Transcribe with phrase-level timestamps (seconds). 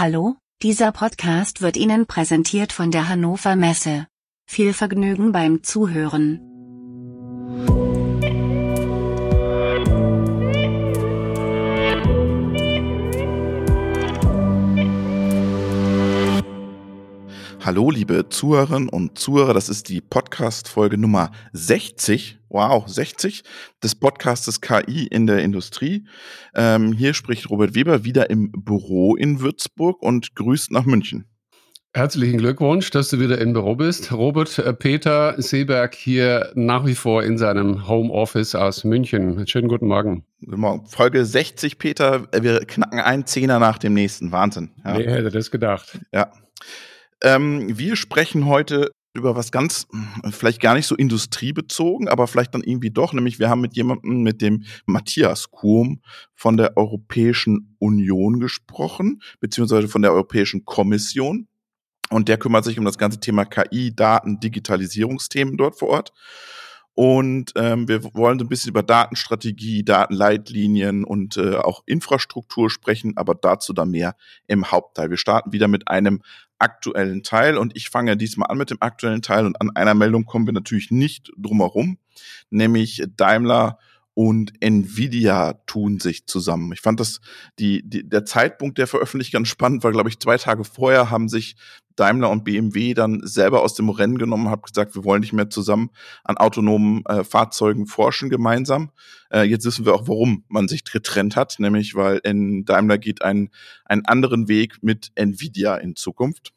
[0.00, 4.06] Hallo, dieser Podcast wird Ihnen präsentiert von der Hannover Messe.
[4.48, 6.57] Viel Vergnügen beim Zuhören.
[17.68, 23.42] Hallo, liebe Zuhörerinnen und Zuhörer, das ist die Podcast-Folge Nummer 60, wow, 60
[23.84, 26.06] des Podcastes KI in der Industrie.
[26.54, 31.26] Ähm, hier spricht Robert Weber wieder im Büro in Würzburg und grüßt nach München.
[31.92, 34.12] Herzlichen Glückwunsch, dass du wieder im Büro bist.
[34.12, 39.46] Robert äh, Peter Seeberg hier nach wie vor in seinem Homeoffice aus München.
[39.46, 40.24] Schönen guten Morgen.
[40.40, 40.86] Guten Morgen.
[40.86, 42.28] Folge 60, Peter.
[42.32, 44.32] Wir knacken einen Zehner nach dem nächsten.
[44.32, 44.70] Wahnsinn.
[44.86, 44.96] Ja.
[44.96, 45.98] Wer hätte das gedacht?
[46.14, 46.32] Ja.
[47.22, 52.54] Ähm, wir sprechen heute über was ganz, hm, vielleicht gar nicht so industriebezogen, aber vielleicht
[52.54, 56.00] dann irgendwie doch, nämlich wir haben mit jemandem, mit dem Matthias Kuhm
[56.34, 61.48] von der Europäischen Union gesprochen, beziehungsweise von der Europäischen Kommission.
[62.10, 66.12] Und der kümmert sich um das ganze Thema KI, Daten, Digitalisierungsthemen dort vor Ort.
[66.94, 73.16] Und ähm, wir wollen so ein bisschen über Datenstrategie, Datenleitlinien und äh, auch Infrastruktur sprechen,
[73.16, 74.16] aber dazu dann mehr
[74.48, 75.08] im Hauptteil.
[75.08, 76.22] Wir starten wieder mit einem
[76.58, 80.24] aktuellen Teil und ich fange diesmal an mit dem aktuellen Teil und an einer Meldung
[80.24, 81.98] kommen wir natürlich nicht drumherum,
[82.50, 83.78] nämlich Daimler
[84.14, 86.72] und Nvidia tun sich zusammen.
[86.72, 87.20] Ich fand das,
[87.60, 91.28] die, die, der Zeitpunkt der Veröffentlichung ganz spannend, weil, glaube ich, zwei Tage vorher haben
[91.28, 91.54] sich
[91.98, 95.50] Daimler und BMW dann selber aus dem Rennen genommen, haben gesagt, wir wollen nicht mehr
[95.50, 95.90] zusammen
[96.24, 98.90] an autonomen äh, Fahrzeugen forschen gemeinsam.
[99.30, 103.22] Äh, jetzt wissen wir auch, warum man sich getrennt hat, nämlich weil in Daimler geht
[103.22, 103.50] ein,
[103.84, 106.52] einen anderen Weg mit Nvidia in Zukunft.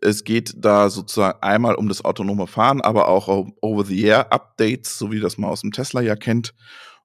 [0.00, 5.20] Es geht da sozusagen einmal um das autonome Fahren, aber auch um Over-the-Air-Updates, so wie
[5.20, 6.54] das man aus dem Tesla ja kennt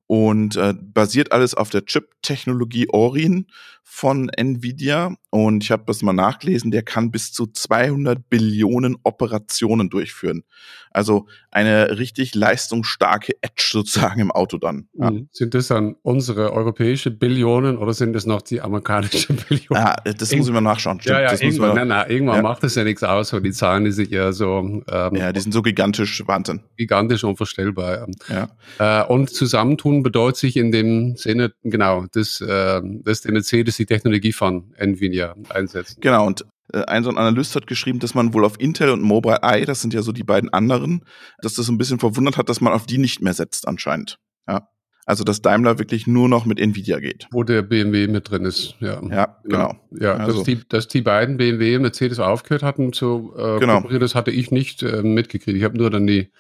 [0.08, 3.48] und äh, basiert alles auf der Chip-Technologie Orin
[3.88, 5.16] von Nvidia.
[5.30, 10.44] Und ich habe das mal nachgelesen, der kann bis zu 200 Billionen Operationen durchführen.
[10.92, 14.88] Also eine richtig leistungsstarke Edge sozusagen im Auto dann.
[14.94, 15.12] Ja.
[15.12, 15.30] Mhm.
[15.32, 19.84] Sind das dann unsere europäische Billionen oder sind das noch die amerikanische Billionen?
[19.84, 21.00] Ja, das muss ich mal nachschauen.
[21.00, 22.42] Stimmt, ja, ja, irgendwann, na, na, irgendwann ja.
[22.42, 24.84] macht das ja nichts aus, weil die Zahlen, die sich ja so...
[24.90, 26.62] Ähm, ja, die sind so gigantisch, Wahnsinn.
[26.76, 28.08] Gigantisch unvorstellbar.
[28.30, 28.48] Ja.
[28.80, 33.86] Äh, und zusammentun bedeutet sich in dem Sinne, genau, dass, äh, dass der Mercedes die
[33.86, 36.02] Technologie von Nvidia einsetzt.
[36.02, 39.02] Genau, und äh, ein so ein Analyst hat geschrieben, dass man wohl auf Intel und
[39.02, 41.06] Mobileye, das sind ja so die beiden anderen,
[41.42, 44.18] dass das ein bisschen verwundert hat, dass man auf die nicht mehr setzt anscheinend.
[44.48, 44.68] Ja.
[45.08, 47.28] Also dass Daimler wirklich nur noch mit Nvidia geht.
[47.32, 49.02] Wo der BMW mit drin ist, ja.
[49.08, 49.76] Ja, genau.
[49.92, 50.38] Ja, also.
[50.38, 53.82] dass, die, dass die beiden BMW und Mercedes aufgehört hatten zu äh, genau.
[53.82, 55.56] das hatte ich nicht äh, mitgekriegt.
[55.56, 56.32] Ich habe nur dann die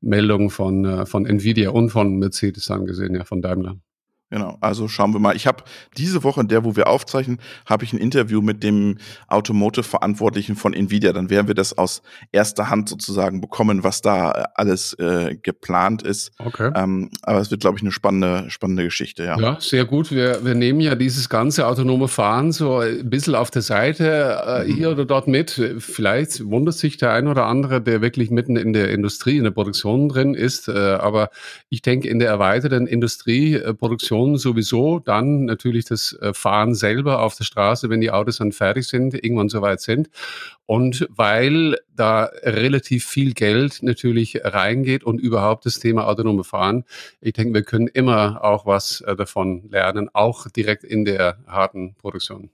[0.00, 3.76] Meldung von, äh, von Nvidia und von Mercedes angesehen, ja, von Daimler.
[4.30, 5.34] Genau, also schauen wir mal.
[5.34, 5.64] Ich habe
[5.96, 10.74] diese Woche, in der wo wir aufzeichnen, habe ich ein Interview mit dem Automotive-Verantwortlichen von
[10.74, 11.14] Nvidia.
[11.14, 16.02] Dann werden wir das aus erster Hand sozusagen bekommen, was da äh, alles äh, geplant
[16.02, 16.32] ist.
[16.38, 16.70] Okay.
[16.74, 19.38] Ähm, aber es wird, glaube ich, eine spannende, spannende Geschichte, ja.
[19.40, 20.10] Ja, sehr gut.
[20.10, 24.64] Wir, wir nehmen ja dieses ganze autonome Fahren so ein bisschen auf der Seite äh,
[24.64, 24.74] mhm.
[24.74, 25.52] hier oder dort mit.
[25.78, 29.52] Vielleicht wundert sich der ein oder andere, der wirklich mitten in der Industrie, in der
[29.52, 30.68] Produktion drin ist.
[30.68, 31.30] Äh, aber
[31.70, 37.36] ich denke, in der erweiterten Industrieproduktion Kommunikation sowieso, dann natürlich das äh, Fahren selber auf
[37.36, 40.10] der Straße, wenn die Autos dann fertig sind, irgendwann soweit sind.
[40.66, 46.84] Und weil da relativ viel Geld natürlich reingeht und überhaupt das Thema autonome Fahren,
[47.20, 51.94] ich denke, wir können immer auch was äh, davon lernen, auch direkt in der harten
[51.94, 52.50] Produktion.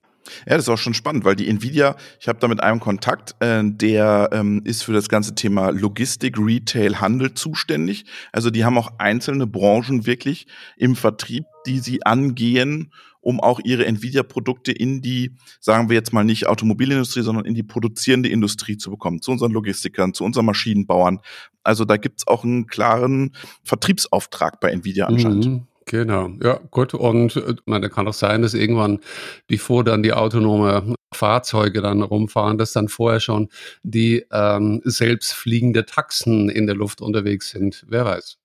[0.46, 3.34] Ja, das ist auch schon spannend, weil die Nvidia, ich habe da mit einem Kontakt,
[3.40, 8.04] äh, der ähm, ist für das ganze Thema Logistik, Retail, Handel zuständig.
[8.32, 10.46] Also die haben auch einzelne Branchen wirklich
[10.76, 16.24] im Vertrieb, die sie angehen, um auch ihre Nvidia-Produkte in die, sagen wir jetzt mal
[16.24, 21.20] nicht Automobilindustrie, sondern in die produzierende Industrie zu bekommen, zu unseren Logistikern, zu unseren Maschinenbauern.
[21.62, 25.46] Also da gibt's auch einen klaren Vertriebsauftrag bei Nvidia anscheinend.
[25.46, 25.66] Mhm.
[25.86, 26.94] Genau, ja, gut.
[26.94, 29.00] Und äh, man, kann auch sein, dass irgendwann,
[29.46, 33.48] bevor dann die autonome Fahrzeuge dann rumfahren, dass dann vorher schon
[33.82, 37.84] die ähm, selbstfliegende Taxen in der Luft unterwegs sind.
[37.88, 38.38] Wer weiß.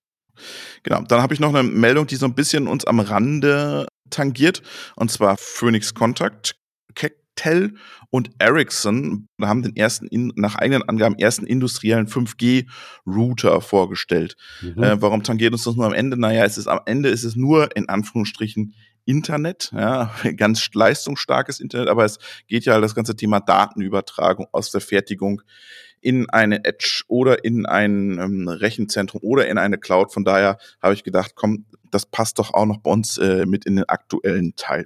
[0.83, 4.62] Genau, dann habe ich noch eine Meldung, die so ein bisschen uns am Rande tangiert,
[4.95, 6.56] und zwar Phoenix Contact.
[7.39, 7.75] Intel
[8.09, 14.36] und Ericsson haben den ersten, nach eigenen Angaben, ersten industriellen 5G-Router vorgestellt.
[14.62, 14.83] Mhm.
[14.83, 16.18] Äh, warum tangiert uns das nur am Ende?
[16.18, 18.74] Naja, es ist am Ende ist es nur in Anführungsstrichen
[19.06, 24.81] Internet, ja, ganz leistungsstarkes Internet, aber es geht ja das ganze Thema Datenübertragung aus der
[24.81, 25.42] Fertigung
[26.01, 30.13] in eine Edge oder in ein ähm, Rechenzentrum oder in eine Cloud.
[30.13, 33.65] Von daher habe ich gedacht, komm, das passt doch auch noch bei uns äh, mit
[33.65, 34.85] in den aktuellen Teil.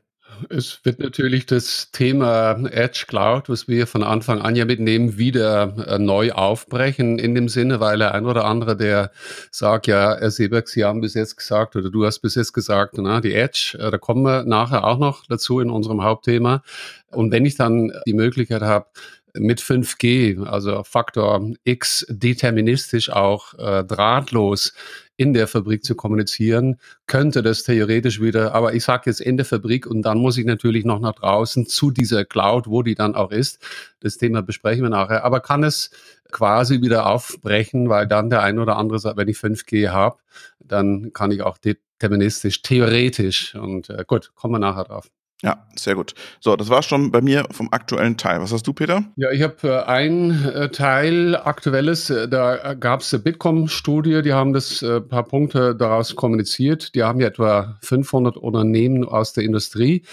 [0.49, 5.87] Es wird natürlich das Thema Edge Cloud, was wir von Anfang an ja mitnehmen, wieder
[5.87, 9.11] äh, neu aufbrechen in dem Sinne, weil der ein oder andere, der
[9.51, 12.97] sagt, ja, Herr Seeberg, Sie haben bis jetzt gesagt oder du hast bis jetzt gesagt,
[12.97, 16.63] na, die Edge, äh, da kommen wir nachher auch noch dazu in unserem Hauptthema.
[17.09, 18.87] Und wenn ich dann die Möglichkeit habe,
[19.35, 24.73] mit 5G, also Faktor X deterministisch auch äh, drahtlos
[25.15, 29.45] in der Fabrik zu kommunizieren, könnte das theoretisch wieder, aber ich sage jetzt in der
[29.45, 33.15] Fabrik und dann muss ich natürlich noch nach draußen zu dieser Cloud, wo die dann
[33.15, 33.59] auch ist.
[33.99, 35.23] Das Thema besprechen wir nachher.
[35.23, 35.91] Aber kann es
[36.31, 40.17] quasi wieder aufbrechen, weil dann der ein oder andere sagt, wenn ich 5G habe,
[40.59, 45.09] dann kann ich auch deterministisch, theoretisch und äh, gut, kommen wir nachher drauf.
[45.43, 46.13] Ja, sehr gut.
[46.39, 48.41] So, das war schon bei mir vom aktuellen Teil.
[48.41, 49.03] Was hast du, Peter?
[49.17, 52.09] Ja, ich habe äh, ein äh, Teil aktuelles.
[52.09, 56.95] Äh, da gab es eine Bitkom-Studie, die haben das äh, paar Punkte daraus kommuniziert.
[56.95, 60.03] Die haben ja etwa 500 Unternehmen aus der Industrie,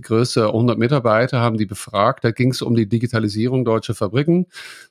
[0.00, 2.22] größer 100 Mitarbeiter, haben die befragt.
[2.22, 4.46] Da ging es um die Digitalisierung deutscher Fabriken.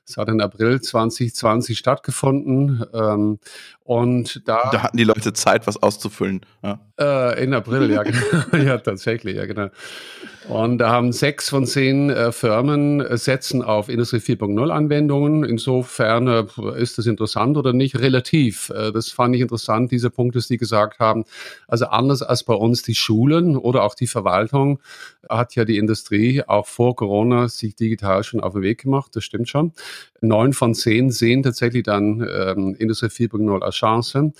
[0.06, 2.84] Das hat im April 2020 stattgefunden.
[2.92, 3.38] Ähm,
[3.82, 6.40] und da, da hatten die Leute Zeit, was auszufüllen.
[6.62, 6.80] Ja.
[6.98, 8.56] Äh, in April, ja, genau.
[8.64, 9.68] ja, tatsächlich, ja, genau.
[10.48, 15.42] Und da haben sechs von zehn äh, Firmen äh, setzen auf Industrie 4.0 Anwendungen.
[15.42, 16.44] Insofern äh,
[16.80, 17.98] ist das interessant oder nicht?
[17.98, 18.70] Relativ.
[18.70, 21.24] Äh, das fand ich interessant, diese Punkte, die gesagt haben.
[21.66, 24.78] Also anders als bei uns die Schulen oder auch die Verwaltung
[25.28, 29.16] hat ja die Industrie auch vor Corona sich digital schon auf den Weg gemacht.
[29.16, 29.72] Das stimmt schon.
[30.20, 34.32] Neun von zehn sehen tatsächlich dann ähm, Industrie 4.0 als Chance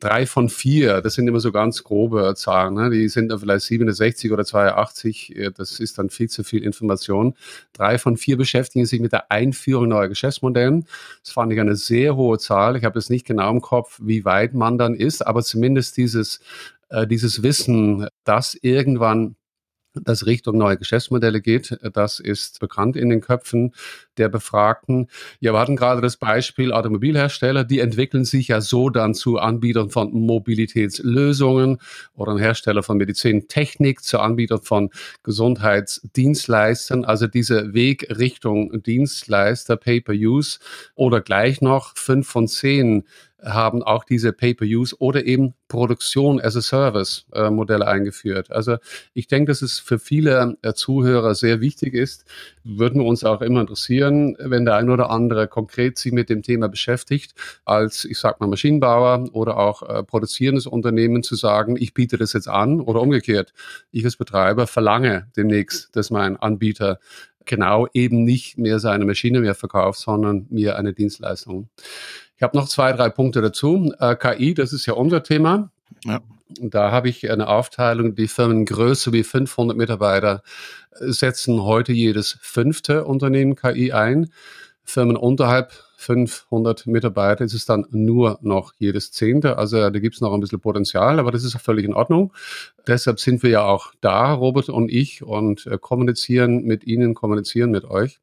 [0.00, 2.90] drei von vier, das sind immer so ganz grobe Zahlen, ne?
[2.90, 7.34] die sind dann vielleicht 67 oder 82, äh, das ist dann viel zu viel Information.
[7.72, 10.86] Drei von vier beschäftigen sich mit der Einführung neuer Geschäftsmodellen.
[11.22, 12.76] Das fand ich eine sehr hohe Zahl.
[12.76, 16.40] Ich habe es nicht genau im Kopf, wie weit man dann ist, aber zumindest dieses,
[16.88, 19.36] äh, dieses Wissen, dass irgendwann
[19.94, 21.78] das Richtung neue Geschäftsmodelle geht.
[21.92, 23.74] Das ist bekannt in den Köpfen
[24.20, 25.08] der Befragten.
[25.40, 29.90] Ja, wir hatten gerade das Beispiel Automobilhersteller, die entwickeln sich ja so dann zu Anbietern
[29.90, 31.78] von Mobilitätslösungen
[32.14, 34.90] oder ein Hersteller von Medizintechnik zu Anbietern von
[35.24, 37.04] Gesundheitsdienstleistern.
[37.04, 40.60] Also diese Weg Richtung Dienstleister, Pay-per-Use
[40.94, 43.04] oder gleich noch fünf von zehn
[43.42, 48.50] haben auch diese Pay-per-Use oder eben Produktion as a Service äh, Modelle eingeführt.
[48.50, 48.76] Also
[49.14, 52.24] ich denke, dass es für viele äh, Zuhörer sehr wichtig ist.
[52.62, 56.42] Würden wir uns auch immer interessieren, wenn der ein oder andere konkret sich mit dem
[56.42, 57.34] Thema beschäftigt,
[57.64, 62.32] als ich sag mal Maschinenbauer oder auch äh, produzierendes Unternehmen zu sagen, ich biete das
[62.32, 63.52] jetzt an oder umgekehrt.
[63.92, 66.98] Ich als Betreiber verlange demnächst, dass mein Anbieter
[67.46, 71.68] genau eben nicht mehr seine Maschine mehr verkauft, sondern mir eine Dienstleistung.
[72.36, 73.92] Ich habe noch zwei, drei Punkte dazu.
[73.98, 75.70] Äh, KI, das ist ja unser Thema.
[76.04, 76.20] Ja.
[76.58, 80.42] Da habe ich eine Aufteilung, die Firmen größer wie 500 Mitarbeiter
[80.92, 84.30] setzen heute jedes fünfte Unternehmen KI ein.
[84.84, 89.58] Firmen unterhalb 500 Mitarbeiter ist es dann nur noch jedes zehnte.
[89.58, 92.32] Also da gibt es noch ein bisschen Potenzial, aber das ist auch völlig in Ordnung.
[92.86, 97.70] Deshalb sind wir ja auch da, Robert und ich, und äh, kommunizieren mit Ihnen, kommunizieren
[97.70, 98.18] mit euch.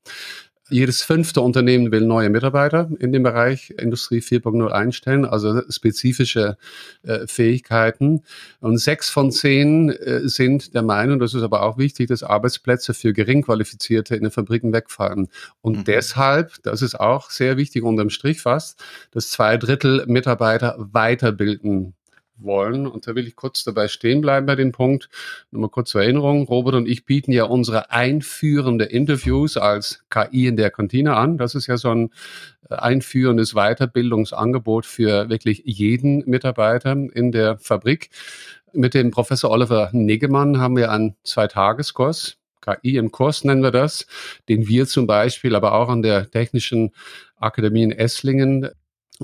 [0.70, 6.58] Jedes fünfte Unternehmen will neue Mitarbeiter in dem Bereich Industrie 4.0 einstellen, also spezifische
[7.04, 8.24] äh, Fähigkeiten.
[8.60, 12.94] Und sechs von zehn äh, sind der Meinung, das ist aber auch wichtig, dass Arbeitsplätze
[12.94, 15.30] für Geringqualifizierte in den Fabriken wegfallen.
[15.62, 15.84] Und mhm.
[15.86, 21.97] deshalb, das ist auch sehr wichtig unterm Strich fast, dass zwei Drittel Mitarbeiter weiterbilden
[22.38, 22.88] wollen.
[22.88, 25.10] Und da will ich kurz dabei stehen bleiben bei dem Punkt.
[25.52, 26.48] Nochmal kurz zur Erinnerung.
[26.48, 31.38] Robert und ich bieten ja unsere einführende Interviews als KI in der Kantine an.
[31.38, 32.12] Das ist ja so ein
[32.70, 38.10] äh, einführendes Weiterbildungsangebot für wirklich jeden Mitarbeiter in der Fabrik.
[38.74, 42.38] Mit dem Professor Oliver Negemann haben wir einen Zweitageskurs.
[42.62, 44.08] KI im Kurs nennen wir das,
[44.50, 46.92] den wir zum Beispiel aber auch an der Technischen
[47.38, 48.70] Akademie in Esslingen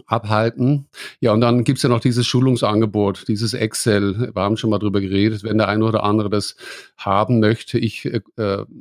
[0.05, 0.88] abhalten.
[1.19, 4.31] Ja, und dann gibt's ja noch dieses Schulungsangebot, dieses Excel.
[4.33, 5.43] Wir haben schon mal drüber geredet.
[5.43, 6.55] Wenn der eine oder andere das
[6.97, 8.21] haben möchte, ich äh,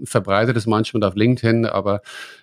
[0.04, 2.02] verbreite das manchmal auf LinkedIn, aber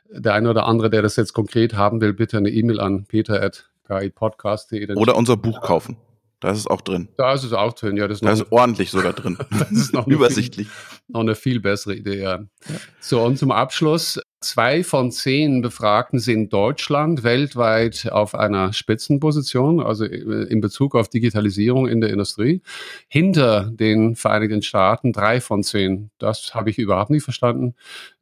[0.10, 4.96] der eine oder andere, der das jetzt konkret haben will, bitte eine E-Mail an peter.guidepodcast.de.
[4.96, 5.98] Oder unser Buch kaufen.
[6.40, 7.10] Da ist es auch drin.
[7.18, 8.08] Da ist es auch drin, ja.
[8.08, 9.38] Das ist, da ist ordentlich sogar drin.
[9.60, 10.70] das ist noch übersichtlich.
[10.70, 12.38] Viel, noch eine viel bessere Idee, ja.
[12.38, 12.76] ja.
[13.02, 20.06] So, und zum Abschluss Zwei von zehn Befragten sind Deutschland weltweit auf einer Spitzenposition, also
[20.06, 22.62] in Bezug auf Digitalisierung in der Industrie.
[23.10, 26.10] Hinter den Vereinigten Staaten drei von zehn.
[26.20, 27.76] Das habe ich überhaupt nicht verstanden.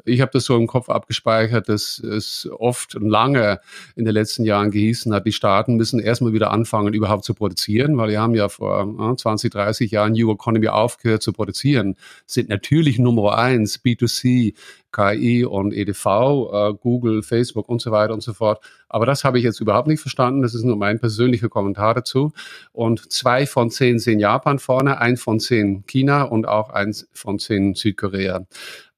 [0.08, 3.60] Ich habe das so im Kopf abgespeichert, dass es oft und lange
[3.96, 7.98] in den letzten Jahren gehießen hat, die Staaten müssen erstmal wieder anfangen, überhaupt zu produzieren,
[7.98, 11.96] weil die haben ja vor 20, 30 Jahren New Economy aufgehört zu produzieren,
[12.26, 14.54] sind natürlich Nummer eins B2C,
[14.92, 18.64] KI und EDV, äh, Google, Facebook und so weiter und so fort.
[18.90, 20.42] Aber das habe ich jetzt überhaupt nicht verstanden.
[20.42, 22.32] Das ist nur mein persönlicher Kommentar dazu.
[22.72, 27.38] Und zwei von zehn sehen Japan vorne, ein von zehn China und auch eins von
[27.38, 28.46] zehn Südkorea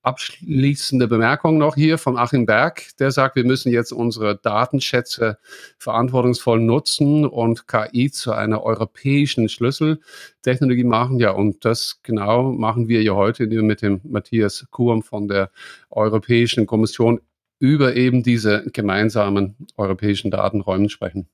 [0.01, 5.37] abschließende Bemerkung noch hier von Achim Berg, der sagt, wir müssen jetzt unsere Datenschätze
[5.77, 11.19] verantwortungsvoll nutzen und KI zu einer europäischen Schlüsseltechnologie machen.
[11.19, 15.27] Ja, und das genau machen wir ja heute, indem wir mit dem Matthias Kurm von
[15.27, 15.51] der
[15.89, 17.19] Europäischen Kommission
[17.59, 21.27] über eben diese gemeinsamen europäischen Datenräume sprechen.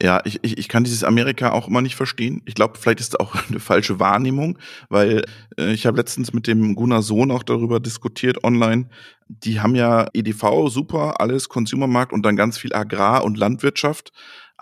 [0.00, 2.42] Ja, ich, ich, ich kann dieses Amerika auch immer nicht verstehen.
[2.44, 5.24] Ich glaube, vielleicht ist es auch eine falsche Wahrnehmung, weil
[5.58, 8.88] äh, ich habe letztens mit dem Gunnar Sohn auch darüber diskutiert online.
[9.28, 14.12] Die haben ja EDV, super, alles Consumermarkt und dann ganz viel Agrar- und Landwirtschaft.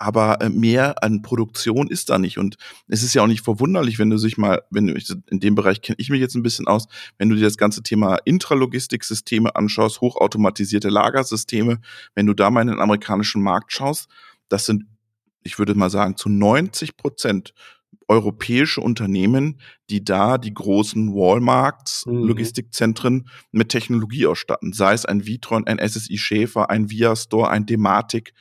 [0.00, 2.38] Aber äh, mehr an Produktion ist da nicht.
[2.38, 2.57] Und
[2.88, 4.95] es ist ja auch nicht verwunderlich, wenn du sich mal, wenn du
[5.28, 6.87] in dem Bereich kenne ich mich jetzt ein bisschen aus,
[7.19, 11.80] wenn du dir das ganze Thema Intralogistiksysteme anschaust, hochautomatisierte Lagersysteme,
[12.14, 14.09] wenn du da mal in den amerikanischen Markt schaust,
[14.49, 14.85] das sind,
[15.42, 17.54] ich würde mal sagen, zu 90 Prozent
[18.09, 22.25] europäische Unternehmen, die da die großen Walmarts, mhm.
[22.25, 24.73] Logistikzentren mit Technologie ausstatten.
[24.73, 28.35] Sei es ein Vitron, ein SSI Schäfer, ein Via Store, ein Dematic,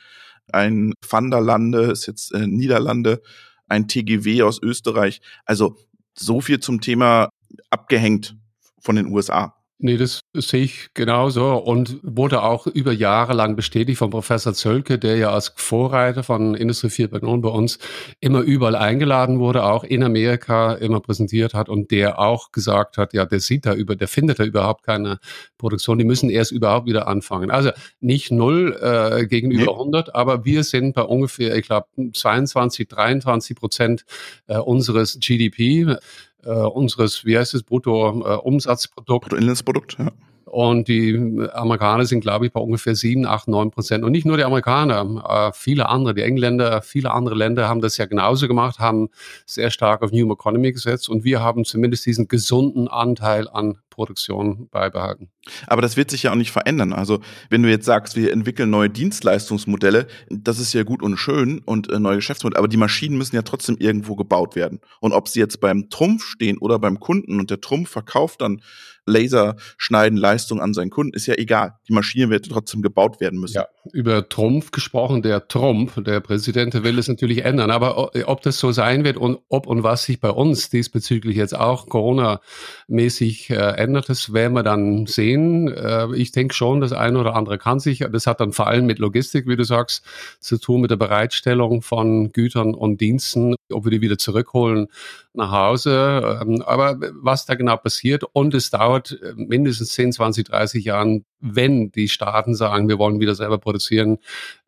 [0.52, 3.22] ein Vanderlande, ist jetzt äh, Niederlande,
[3.68, 5.20] ein TGW aus Österreich.
[5.44, 5.76] Also
[6.14, 7.30] so viel zum Thema
[7.70, 8.36] abgehängt
[8.80, 9.59] von den USA.
[9.82, 14.98] Nee, das sehe ich genauso und wurde auch über Jahre lang bestätigt von Professor Zölke,
[14.98, 17.78] der ja als Vorreiter von Industrie 4.0 bei uns
[18.20, 23.14] immer überall eingeladen wurde, auch in Amerika immer präsentiert hat und der auch gesagt hat,
[23.14, 25.18] ja, der sieht da über, der findet da überhaupt keine
[25.56, 27.50] Produktion, die müssen erst überhaupt wieder anfangen.
[27.50, 27.70] Also
[28.00, 29.70] nicht null äh, gegenüber nee.
[29.70, 34.04] 100, aber wir sind bei ungefähr, ich glaube, 22, 23 Prozent
[34.46, 35.96] äh, unseres GDP
[36.44, 39.28] äh, unseres, wie heißt es, Bruttoumsatzprodukt.
[39.28, 40.12] Bruttoinlandsprodukt, ja.
[40.50, 41.14] Und die
[41.52, 44.02] Amerikaner sind, glaube ich, bei ungefähr 7, 8, 9 Prozent.
[44.02, 47.96] Und nicht nur die Amerikaner, äh, viele andere, die Engländer, viele andere Länder haben das
[47.98, 49.10] ja genauso gemacht, haben
[49.46, 51.08] sehr stark auf New Economy gesetzt.
[51.08, 55.28] Und wir haben zumindest diesen gesunden Anteil an Produktion beibehalten.
[55.66, 56.92] Aber das wird sich ja auch nicht verändern.
[56.92, 61.60] Also wenn du jetzt sagst, wir entwickeln neue Dienstleistungsmodelle, das ist ja gut und schön
[61.60, 64.80] und äh, neue Geschäftsmodelle, aber die Maschinen müssen ja trotzdem irgendwo gebaut werden.
[65.00, 68.62] Und ob sie jetzt beim Trumpf stehen oder beim Kunden und der Trumpf verkauft dann
[69.06, 71.74] Laserschneiden Leistung an seinen Kunden, ist ja egal.
[71.88, 73.56] Die Maschine wird trotzdem gebaut werden müssen.
[73.56, 77.70] Ja, über Trumpf gesprochen, der Trump, der Präsident, will es natürlich ändern.
[77.70, 81.56] Aber ob das so sein wird und ob und was sich bei uns diesbezüglich jetzt
[81.56, 85.68] auch Corona-mäßig äh, ändert, das werden wir dann sehen.
[85.68, 88.04] Äh, ich denke schon, das eine oder andere kann sich.
[88.12, 90.04] Das hat dann vor allem mit Logistik, wie du sagst,
[90.40, 94.88] zu tun, mit der Bereitstellung von Gütern und Diensten, ob wir die wieder zurückholen
[95.32, 96.40] nach Hause.
[96.42, 101.24] Ähm, aber was da genau passiert und es dauert äh, mindestens 10, 20, 30 Jahren,
[101.40, 104.18] wenn die Staaten sagen, wir wollen wieder selber produzieren,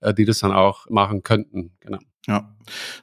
[0.00, 1.72] äh, die das dann auch machen könnten.
[1.80, 1.98] Genau.
[2.26, 2.54] Ja.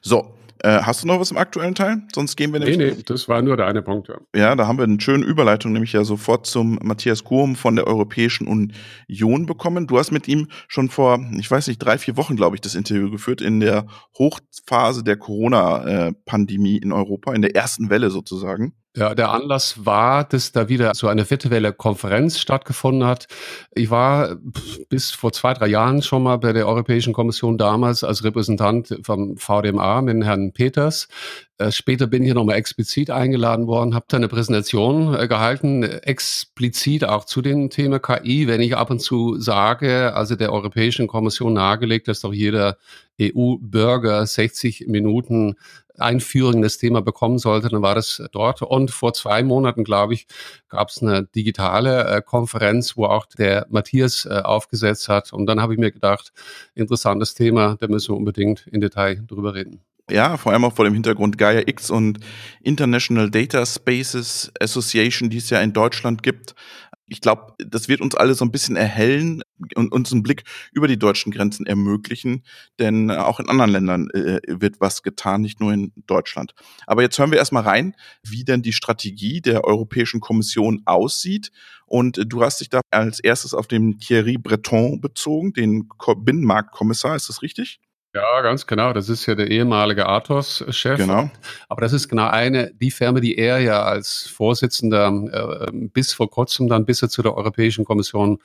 [0.02, 2.02] So, äh, hast du noch was im aktuellen Teil?
[2.14, 2.76] Sonst gehen wir nämlich.
[2.76, 4.18] Nee, nee, das war nur der eine Punkt, ja.
[4.34, 7.86] Ja, da haben wir eine schöne Überleitung, nämlich ja sofort zum Matthias Kurm von der
[7.86, 9.86] Europäischen Union bekommen.
[9.86, 12.74] Du hast mit ihm schon vor, ich weiß nicht, drei, vier Wochen, glaube ich, das
[12.74, 13.86] Interview geführt in der
[14.18, 18.74] Hochphase der Corona-Pandemie in Europa, in der ersten Welle sozusagen.
[18.96, 23.26] Ja, der Anlass war, dass da wieder so eine virtuelle Konferenz stattgefunden hat.
[23.72, 24.36] Ich war
[24.88, 29.36] bis vor zwei, drei Jahren schon mal bei der Europäischen Kommission damals als Repräsentant vom
[29.36, 31.06] VDMA mit Herrn Peters.
[31.58, 37.04] Äh, später bin ich nochmal explizit eingeladen worden, habe da eine Präsentation äh, gehalten, explizit
[37.04, 41.52] auch zu dem Thema KI, wenn ich ab und zu sage, also der Europäischen Kommission
[41.52, 42.76] nahegelegt, dass doch jeder
[43.20, 45.54] EU-Bürger 60 Minuten
[46.00, 48.62] Einführung in das Thema bekommen sollte, dann war das dort.
[48.62, 50.26] Und vor zwei Monaten, glaube ich,
[50.68, 55.32] gab es eine digitale äh, Konferenz, wo auch der Matthias äh, aufgesetzt hat.
[55.32, 56.32] Und dann habe ich mir gedacht,
[56.74, 59.80] interessantes Thema, da müssen wir unbedingt in Detail drüber reden.
[60.10, 62.18] Ja, vor allem auch vor dem Hintergrund Gaia X und
[62.62, 66.54] International Data Spaces Association, die es ja in Deutschland gibt
[67.10, 69.42] ich glaube, das wird uns alle so ein bisschen erhellen
[69.74, 72.44] und uns einen Blick über die deutschen Grenzen ermöglichen,
[72.78, 76.54] denn äh, auch in anderen Ländern äh, wird was getan, nicht nur in Deutschland.
[76.86, 81.50] Aber jetzt hören wir erstmal rein, wie denn die Strategie der Europäischen Kommission aussieht.
[81.84, 87.16] Und äh, du hast dich da als erstes auf den Thierry Breton bezogen, den Binnenmarktkommissar,
[87.16, 87.80] ist das richtig?
[88.12, 88.92] Ja, ganz genau.
[88.92, 90.98] Das ist ja der ehemalige Athos-Chef.
[90.98, 91.30] Genau.
[91.68, 96.28] Aber das ist genau eine, die Firma, die er ja als Vorsitzender äh, bis vor
[96.28, 98.40] kurzem dann bis er zu der Europäischen Kommission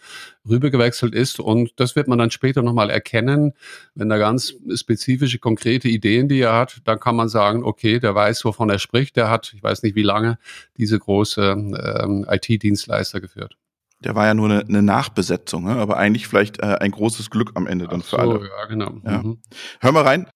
[0.47, 1.39] rübergewechselt ist.
[1.39, 3.53] Und das wird man dann später nochmal erkennen,
[3.95, 8.13] wenn er ganz spezifische, konkrete Ideen, die er hat, dann kann man sagen, okay, der
[8.13, 9.15] weiß, wovon er spricht.
[9.15, 10.37] Der hat, ich weiß nicht wie lange,
[10.77, 13.57] diese große ähm, IT-Dienstleister geführt.
[14.05, 15.75] Der war ja nur eine, eine Nachbesetzung, ne?
[15.75, 18.39] aber eigentlich vielleicht äh, ein großes Glück am Ende dann Ach für alle.
[18.39, 18.91] Ja, genau.
[19.03, 19.23] Ja.
[19.23, 19.41] Mhm.
[19.81, 20.27] Hör mal rein.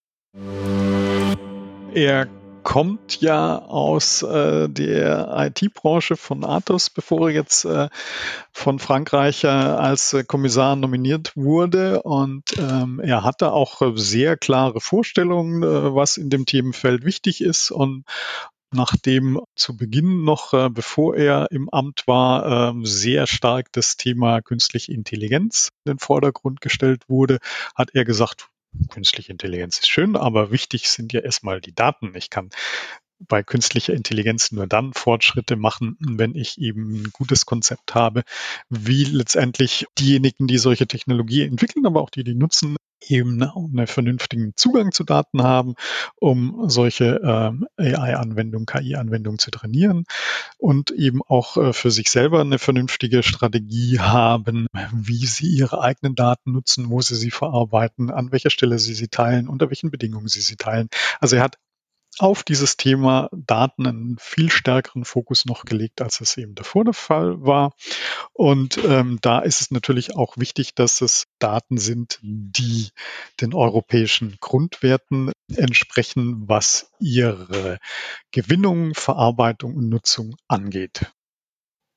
[1.93, 2.27] Er
[2.63, 7.89] kommt ja aus äh, der IT-Branche von Athos, bevor er jetzt äh,
[8.51, 12.01] von Frankreich äh, als Kommissar nominiert wurde.
[12.01, 17.71] Und ähm, er hatte auch sehr klare Vorstellungen, äh, was in dem Themenfeld wichtig ist
[17.71, 18.03] und
[18.71, 24.41] nachdem zu Beginn noch, äh, bevor er im Amt war, äh, sehr stark das Thema
[24.41, 27.39] künstliche Intelligenz in den Vordergrund gestellt wurde,
[27.75, 28.49] hat er gesagt,
[28.89, 32.13] künstliche Intelligenz ist schön, aber wichtig sind ja erstmal die Daten.
[32.15, 32.49] Ich kann
[33.27, 38.23] bei künstlicher Intelligenz nur dann Fortschritte machen, wenn ich eben ein gutes Konzept habe,
[38.69, 42.77] wie letztendlich diejenigen, die solche Technologie entwickeln, aber auch die, die nutzen,
[43.07, 45.75] eben einen vernünftigen Zugang zu Daten haben,
[46.15, 50.05] um solche ähm, AI-Anwendungen, KI-Anwendungen zu trainieren
[50.57, 56.15] und eben auch äh, für sich selber eine vernünftige Strategie haben, wie sie ihre eigenen
[56.15, 60.27] Daten nutzen, wo sie sie verarbeiten, an welcher Stelle sie sie teilen, unter welchen Bedingungen
[60.27, 60.89] sie sie teilen.
[61.19, 61.57] Also er hat
[62.19, 66.93] auf dieses Thema Daten einen viel stärkeren Fokus noch gelegt, als es eben davor der
[66.93, 67.73] Fall war.
[68.33, 72.89] Und ähm, da ist es natürlich auch wichtig, dass es Daten sind, die
[73.41, 77.79] den europäischen Grundwerten entsprechen, was ihre
[78.31, 81.11] Gewinnung, Verarbeitung und Nutzung angeht.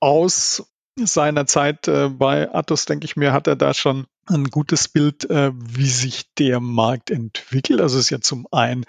[0.01, 0.65] Aus
[0.99, 5.29] seiner Zeit äh, bei Atos, denke ich mir, hat er da schon ein gutes Bild,
[5.31, 7.81] äh, wie sich der Markt entwickelt.
[7.81, 8.85] Also es ist ja zum einen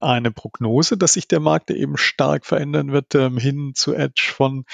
[0.00, 4.64] eine Prognose, dass sich der Markt eben stark verändern wird, ähm, hin zu Edge von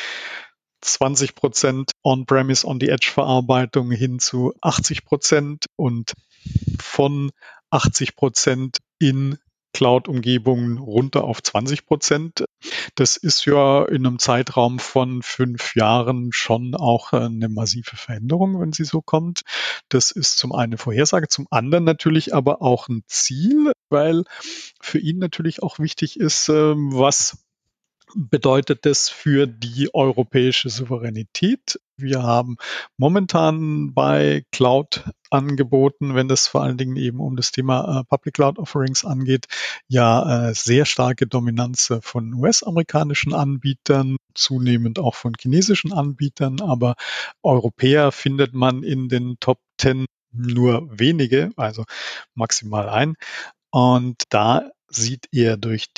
[0.81, 6.15] 20 Prozent On-Premise, On-the-Edge-Verarbeitung hin zu 80 Prozent und
[6.81, 7.31] von
[7.71, 9.39] 80 Prozent in
[9.73, 12.45] Cloud-Umgebungen runter auf 20 Prozent.
[12.95, 18.73] Das ist ja in einem Zeitraum von fünf Jahren schon auch eine massive Veränderung, wenn
[18.73, 19.43] sie so kommt.
[19.89, 24.25] Das ist zum einen Vorhersage, zum anderen natürlich aber auch ein Ziel, weil
[24.81, 27.39] für ihn natürlich auch wichtig ist, ähm, was
[28.15, 31.81] bedeutet das für die europäische Souveränität?
[31.97, 32.57] Wir haben
[32.97, 38.59] momentan bei Cloud-Angeboten, wenn das vor allen Dingen eben um das Thema äh, Public Cloud
[38.59, 39.47] Offerings angeht,
[39.89, 46.95] ja äh, sehr starke Dominanz von US-amerikanischen Anbietern, zunehmend auch von chinesischen Anbietern, aber
[47.43, 51.85] Europäer findet man in den Top 10 nur wenige, also
[52.35, 53.15] maximal ein.
[53.71, 55.91] Und da sieht er durch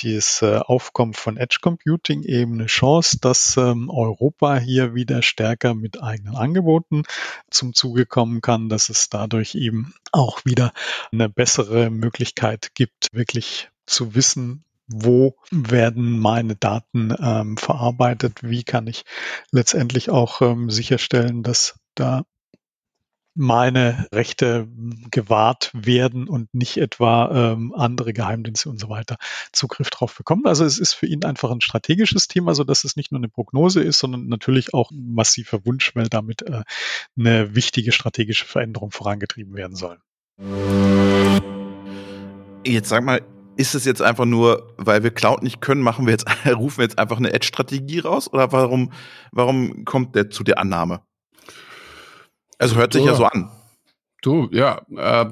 [0.42, 6.02] äh, Aufkommen von Edge Computing eben eine Chance, dass ähm, Europa hier wieder stärker mit
[6.02, 7.04] eigenen Angeboten
[7.50, 10.72] zum Zuge kommen kann, dass es dadurch eben auch wieder
[11.12, 18.88] eine bessere Möglichkeit gibt, wirklich zu wissen, wo werden meine Daten ähm, verarbeitet, wie kann
[18.88, 19.04] ich
[19.52, 22.24] letztendlich auch ähm, sicherstellen, dass da
[23.34, 24.68] meine Rechte
[25.10, 29.16] gewahrt werden und nicht etwa ähm, andere Geheimdienste und so weiter
[29.52, 30.46] Zugriff drauf bekommen.
[30.46, 33.28] Also es ist für ihn einfach ein strategisches Thema, so dass es nicht nur eine
[33.28, 36.62] Prognose ist, sondern natürlich auch ein massiver Wunsch, weil damit äh,
[37.16, 39.98] eine wichtige strategische Veränderung vorangetrieben werden soll.
[42.64, 43.22] Jetzt sag mal,
[43.56, 46.84] ist es jetzt einfach nur, weil wir Cloud nicht können, machen wir jetzt, rufen wir
[46.84, 48.32] jetzt einfach eine Edge-Strategie raus?
[48.32, 48.92] Oder warum,
[49.32, 51.02] warum kommt der zu der Annahme?
[52.60, 53.50] Also hört sich du, ja so an.
[54.22, 55.26] Du, ja, äh,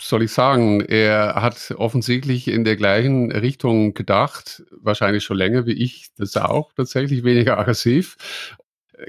[0.00, 5.72] soll ich sagen, er hat offensichtlich in der gleichen Richtung gedacht, wahrscheinlich schon länger wie
[5.72, 8.16] ich das auch, tatsächlich weniger aggressiv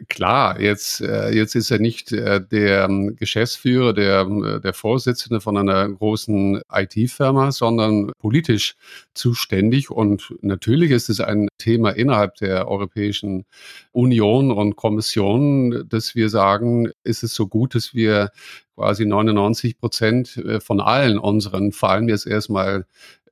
[0.08, 5.42] klar, jetzt, äh, jetzt ist er nicht äh, der ähm, Geschäftsführer, der, äh, der Vorsitzende
[5.42, 8.76] von einer großen IT-Firma, sondern politisch
[9.14, 9.90] zuständig.
[9.90, 13.46] Und natürlich ist es ein Thema innerhalb der Europäischen
[13.92, 18.32] Union und Kommission, dass wir sagen, ist es so gut, dass wir
[18.76, 22.86] quasi 99 Prozent von allen unseren, vor allem jetzt erstmal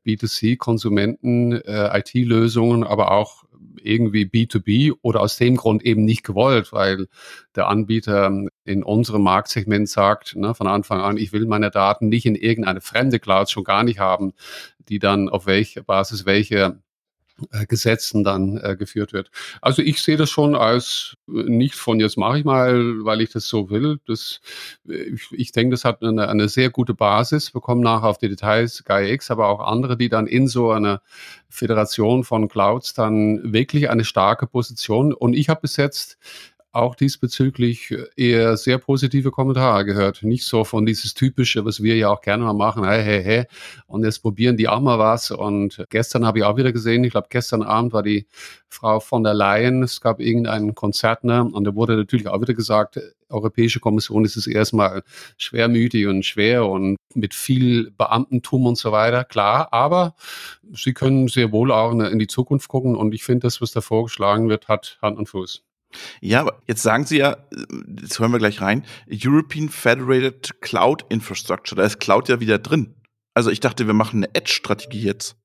[0.07, 3.43] B2C-Konsumenten, äh, IT-Lösungen, aber auch
[3.81, 7.07] irgendwie B2B oder aus dem Grund eben nicht gewollt, weil
[7.55, 8.31] der Anbieter
[8.65, 12.81] in unserem Marktsegment sagt, ne, von Anfang an, ich will meine Daten nicht in irgendeine
[12.81, 14.33] fremde Cloud schon gar nicht haben,
[14.89, 16.79] die dann auf welcher Basis welche
[17.67, 19.29] Gesetzen dann äh, geführt wird.
[19.61, 23.29] Also ich sehe das schon als äh, nicht von jetzt mache ich mal, weil ich
[23.29, 23.99] das so will.
[24.07, 24.41] Das,
[24.85, 27.53] ich, ich denke, das hat eine, eine sehr gute Basis.
[27.53, 31.01] Wir kommen nachher auf die Details, GaiaX, aber auch andere, die dann in so einer
[31.49, 35.13] Föderation von Clouds dann wirklich eine starke Position.
[35.13, 36.17] Und ich habe bis jetzt
[36.77, 40.23] auch diesbezüglich eher sehr positive Kommentare gehört.
[40.23, 43.45] Nicht so von dieses typische, was wir ja auch gerne mal machen, hey, hey, hey,
[43.87, 45.31] und jetzt probieren die auch mal was.
[45.31, 48.27] Und gestern habe ich auch wieder gesehen, ich glaube, gestern Abend war die
[48.69, 52.53] Frau von der Leyen, es gab irgendein Konzert, ne, und da wurde natürlich auch wieder
[52.53, 55.03] gesagt, Europäische Kommission ist es erstmal
[55.37, 60.15] schwermütig und schwer und mit viel Beamtentum und so weiter, klar, aber
[60.73, 63.81] sie können sehr wohl auch in die Zukunft gucken und ich finde, das, was da
[63.81, 65.66] vorgeschlagen wird, hat Hand und Fuß.
[66.21, 67.37] Ja, aber jetzt sagen Sie ja,
[67.99, 72.95] jetzt hören wir gleich rein, European Federated Cloud Infrastructure, da ist Cloud ja wieder drin.
[73.33, 75.37] Also ich dachte, wir machen eine Edge-Strategie jetzt.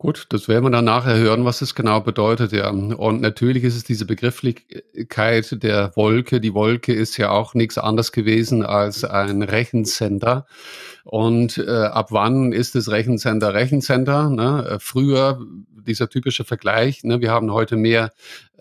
[0.00, 2.68] Gut, das werden wir dann nachher hören, was es genau bedeutet, ja.
[2.70, 6.40] Und natürlich ist es diese Begrifflichkeit der Wolke.
[6.40, 10.46] Die Wolke ist ja auch nichts anderes gewesen als ein Rechencenter.
[11.10, 14.28] Und äh, ab wann ist das Rechencenter Rechencenter?
[14.28, 14.76] Ne?
[14.78, 15.40] Früher
[15.86, 17.22] dieser typische Vergleich, ne?
[17.22, 18.12] wir haben heute mehr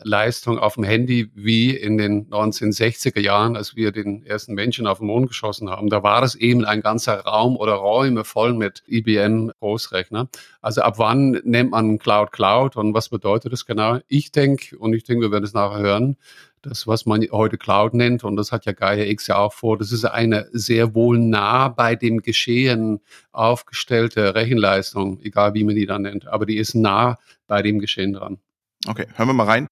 [0.02, 5.00] Leistung auf dem Handy wie in den 1960er Jahren, als wir den ersten Menschen auf
[5.00, 5.90] den Mond geschossen haben.
[5.90, 10.30] Da war es eben ein ganzer Raum oder Räume voll mit IBM Großrechner.
[10.62, 14.00] Also ab wann nennt man Cloud Cloud und was bedeutet das genau?
[14.08, 16.16] Ich denke, und ich denke, wir werden es nachher hören,
[16.62, 19.78] das, was man heute Cloud nennt, und das hat ja Gaia X ja auch vor,
[19.78, 23.00] das ist eine sehr wohl nah bei dem Geschehen
[23.32, 27.18] aufgestellte Rechenleistung, egal wie man die dann nennt, aber die ist nah
[27.48, 28.40] bei dem Geschehen dran.
[28.88, 29.68] Okay, hören wir mal rein.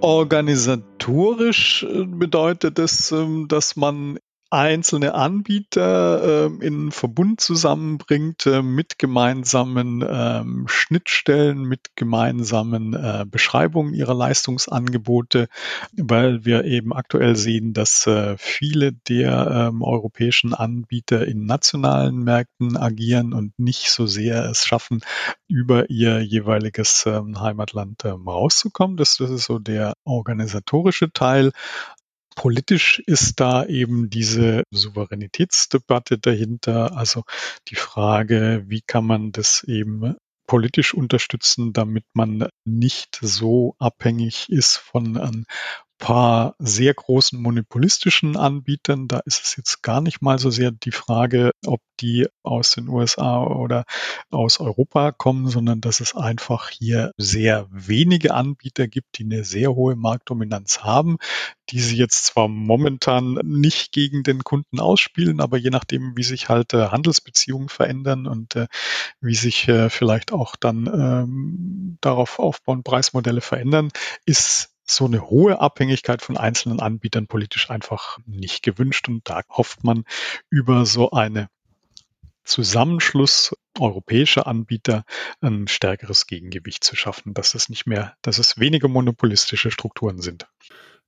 [0.00, 4.18] Organisatorisch äh, bedeutet es, ähm, dass man
[4.54, 13.94] einzelne Anbieter äh, in Verbund zusammenbringt äh, mit gemeinsamen ähm, Schnittstellen, mit gemeinsamen äh, Beschreibungen
[13.94, 15.48] ihrer Leistungsangebote,
[15.96, 22.76] weil wir eben aktuell sehen, dass äh, viele der ähm, europäischen Anbieter in nationalen Märkten
[22.76, 25.00] agieren und nicht so sehr es schaffen,
[25.48, 28.96] über ihr jeweiliges ähm, Heimatland ähm, rauszukommen.
[28.96, 31.50] Das, das ist so der organisatorische Teil.
[32.36, 37.24] Politisch ist da eben diese Souveränitätsdebatte dahinter, also
[37.68, 40.16] die Frage, wie kann man das eben
[40.46, 45.46] politisch unterstützen, damit man nicht so abhängig ist von ein
[45.98, 49.08] paar sehr großen monopolistischen Anbietern.
[49.08, 52.88] Da ist es jetzt gar nicht mal so sehr die Frage, ob die aus den
[52.88, 53.84] USA oder
[54.30, 59.74] aus Europa kommen, sondern dass es einfach hier sehr wenige Anbieter gibt, die eine sehr
[59.74, 61.18] hohe Marktdominanz haben,
[61.70, 66.48] die sie jetzt zwar momentan nicht gegen den Kunden ausspielen, aber je nachdem, wie sich
[66.48, 68.66] halt äh, Handelsbeziehungen verändern und äh,
[69.20, 73.90] wie sich äh, vielleicht auch dann ähm, darauf aufbauen Preismodelle verändern,
[74.26, 79.08] ist so eine hohe Abhängigkeit von einzelnen Anbietern politisch einfach nicht gewünscht.
[79.08, 80.04] Und da hofft man
[80.50, 81.48] über so eine
[82.44, 85.04] Zusammenschluss europäischer Anbieter
[85.40, 90.46] ein stärkeres Gegengewicht zu schaffen, dass es nicht mehr, dass es weniger monopolistische Strukturen sind.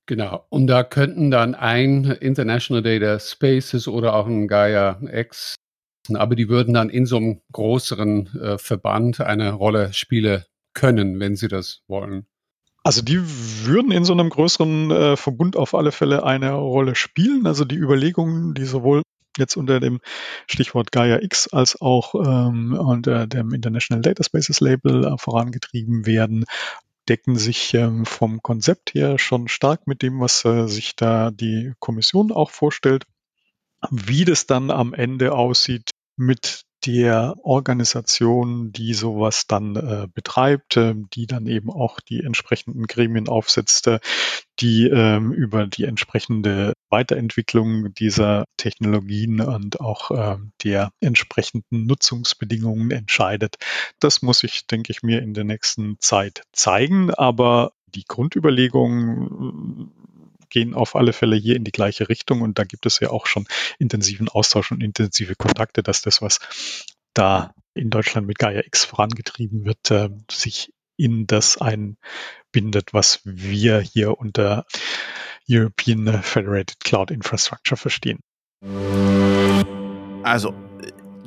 [0.07, 0.45] Genau.
[0.49, 5.55] Und da könnten dann ein International Data Spaces oder auch ein Gaia X,
[6.13, 11.35] aber die würden dann in so einem größeren äh, Verband eine Rolle spielen können, wenn
[11.35, 12.25] sie das wollen.
[12.87, 13.19] Also die
[13.65, 17.45] würden in so einem größeren äh, Verbund auf alle Fälle eine Rolle spielen.
[17.45, 19.01] Also die Überlegungen, die sowohl
[19.37, 19.99] jetzt unter dem
[20.47, 26.45] Stichwort Gaia X als auch ähm, unter dem International Data Spaces Label äh, vorangetrieben werden,
[27.09, 31.73] decken sich ähm, vom Konzept her schon stark mit dem, was äh, sich da die
[31.79, 33.03] Kommission auch vorstellt.
[33.91, 40.95] Wie das dann am Ende aussieht mit der Organisation, die sowas dann äh, betreibt, äh,
[41.13, 43.99] die dann eben auch die entsprechenden Gremien aufsetzt, äh,
[44.61, 53.57] die ähm, über die entsprechende Weiterentwicklung dieser Technologien und auch äh, der entsprechenden Nutzungsbedingungen entscheidet.
[53.99, 57.13] Das muss ich, denke ich, mir in der nächsten Zeit zeigen.
[57.13, 59.91] Aber die Grundüberlegungen
[60.49, 63.25] gehen auf alle Fälle hier in die gleiche Richtung und da gibt es ja auch
[63.25, 63.47] schon
[63.79, 66.39] intensiven Austausch und intensive Kontakte, dass das, was
[67.13, 73.79] da in Deutschland mit Gaia X vorangetrieben wird, äh, sich in das einbindet, was wir
[73.79, 74.65] hier unter
[75.49, 78.19] European Federated Cloud Infrastructure verstehen.
[80.23, 80.53] Also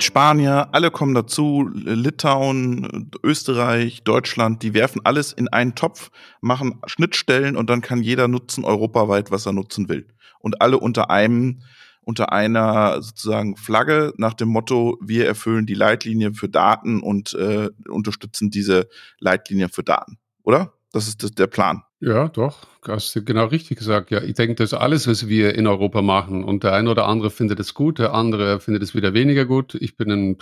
[0.00, 6.10] Spanier, alle kommen dazu, Litauen, Österreich, Deutschland, die werfen alles in einen Topf,
[6.40, 10.06] machen Schnittstellen und dann kann jeder nutzen europaweit, was er nutzen will.
[10.40, 11.62] Und alle unter einem
[12.02, 17.68] unter einer sozusagen Flagge nach dem Motto, wir erfüllen die Leitlinien für Daten und äh,
[17.88, 20.72] unterstützen diese Leitlinien für Daten, oder?
[20.92, 21.82] Das ist der Plan.
[22.00, 24.10] Ja, doch, hast du genau richtig gesagt.
[24.10, 26.44] Ja, ich denke, das ist alles, was wir in Europa machen.
[26.44, 29.74] Und der eine oder andere findet es gut, der andere findet es wieder weniger gut.
[29.74, 30.38] Ich bin ein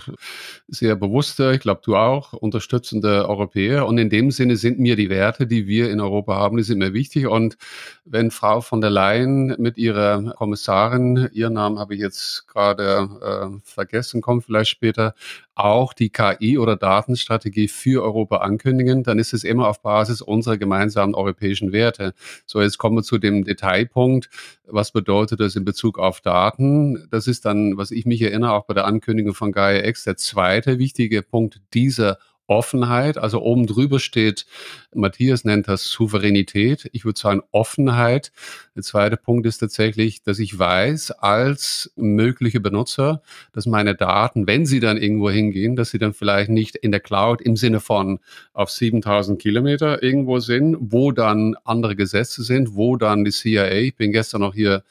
[0.68, 3.86] sehr bewusster, ich glaube, du auch, unterstützender Europäer.
[3.86, 6.78] Und in dem Sinne sind mir die Werte, die wir in Europa haben, die sind
[6.78, 7.26] mir wichtig.
[7.26, 7.56] Und
[8.04, 13.60] wenn Frau von der Leyen mit ihrer Kommissarin, ihren Namen habe ich jetzt gerade äh,
[13.64, 15.14] vergessen, kommt vielleicht später,
[15.58, 20.56] auch die KI- oder Datenstrategie für Europa ankündigen, dann ist es immer auf Basis unserer
[20.56, 22.14] gemeinsamen europäischen Werte.
[22.46, 24.30] So, jetzt kommen wir zu dem Detailpunkt.
[24.66, 27.08] Was bedeutet das in Bezug auf Daten?
[27.10, 30.16] Das ist dann, was ich mich erinnere, auch bei der Ankündigung von Gaia X, der
[30.16, 33.18] zweite wichtige Punkt dieser Offenheit.
[33.18, 34.46] Also oben drüber steht,
[34.94, 36.88] Matthias nennt das Souveränität.
[36.92, 38.32] Ich würde sagen Offenheit.
[38.74, 44.66] Der zweite Punkt ist tatsächlich, dass ich weiß als mögliche Benutzer, dass meine Daten, wenn
[44.66, 48.18] sie dann irgendwo hingehen, dass sie dann vielleicht nicht in der Cloud im Sinne von
[48.54, 53.96] auf 7000 Kilometer irgendwo sind, wo dann andere Gesetze sind, wo dann die CIA, ich
[53.96, 54.84] bin gestern noch hier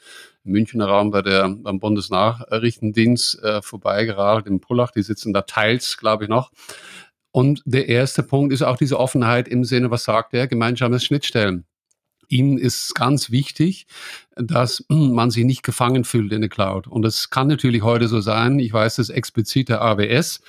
[0.44, 5.98] im Münchner Raum bei der, beim Bundesnachrichtendienst äh, vorbeigeradelt im Pullach, die sitzen da teils,
[5.98, 6.52] glaube ich, noch.
[7.30, 11.64] Und der erste Punkt ist auch diese Offenheit im Sinne, was sagt er, gemeinsames Schnittstellen.
[12.28, 13.86] Ihnen ist ganz wichtig,
[14.38, 16.86] dass man sich nicht gefangen fühlt in der Cloud.
[16.86, 18.58] Und das kann natürlich heute so sein.
[18.58, 20.40] Ich weiß das explizit der AWS.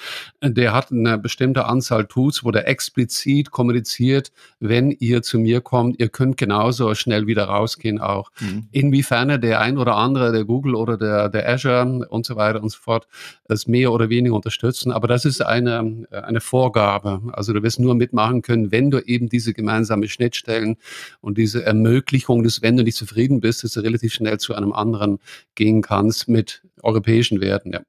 [0.44, 6.00] Der hat eine bestimmte Anzahl Tools, wo der explizit kommuniziert, wenn ihr zu mir kommt,
[6.00, 8.32] ihr könnt genauso schnell wieder rausgehen auch.
[8.39, 8.68] Mhm.
[8.72, 12.70] Inwiefern der ein oder andere, der Google oder der, der Azure und so weiter und
[12.70, 13.08] so fort,
[13.48, 14.92] das mehr oder weniger unterstützen.
[14.92, 17.22] Aber das ist eine, eine Vorgabe.
[17.34, 20.78] Also du wirst nur mitmachen können, wenn du eben diese gemeinsame Schnittstellen
[21.22, 25.20] und diese Ermöglichung des, wenn du nicht zufrieden bist, ist relativ schnell zu einem anderen
[25.56, 27.74] gehen kannst mit europäischen Werten.
[27.74, 27.82] Ja.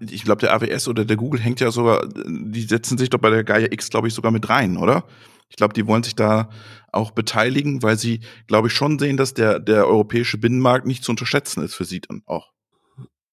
[0.00, 3.30] Ich glaube, der AWS oder der Google hängt ja sogar, die setzen sich doch bei
[3.30, 5.04] der Gaia X, glaube ich, sogar mit rein, oder?
[5.50, 6.50] Ich glaube, die wollen sich da
[6.92, 11.12] auch beteiligen, weil sie, glaube ich, schon sehen, dass der, der europäische Binnenmarkt nicht zu
[11.12, 12.52] unterschätzen ist für sie dann auch.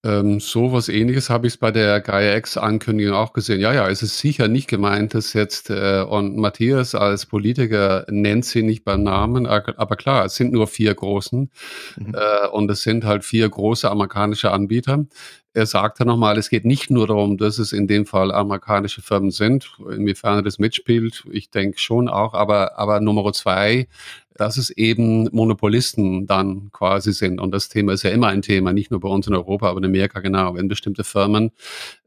[0.05, 3.59] Ähm, so was ähnliches habe ich bei der Gaia X-Ankündigung auch gesehen.
[3.59, 8.45] Ja, ja, es ist sicher nicht gemeint, dass jetzt, äh, und Matthias als Politiker nennt
[8.45, 11.49] sie nicht beim Namen, aber klar, es sind nur vier Großen
[11.97, 12.13] mhm.
[12.13, 15.05] äh, und es sind halt vier große amerikanische Anbieter.
[15.53, 19.31] Er sagte nochmal, es geht nicht nur darum, dass es in dem Fall amerikanische Firmen
[19.31, 23.87] sind, inwiefern er das mitspielt, ich denke schon auch, aber, aber Nummer zwei,
[24.35, 27.39] dass es eben Monopolisten dann quasi sind.
[27.39, 29.79] Und das Thema ist ja immer ein Thema, nicht nur bei uns in Europa, aber
[29.79, 30.55] in Amerika genau.
[30.55, 31.51] Wenn bestimmte Firmen,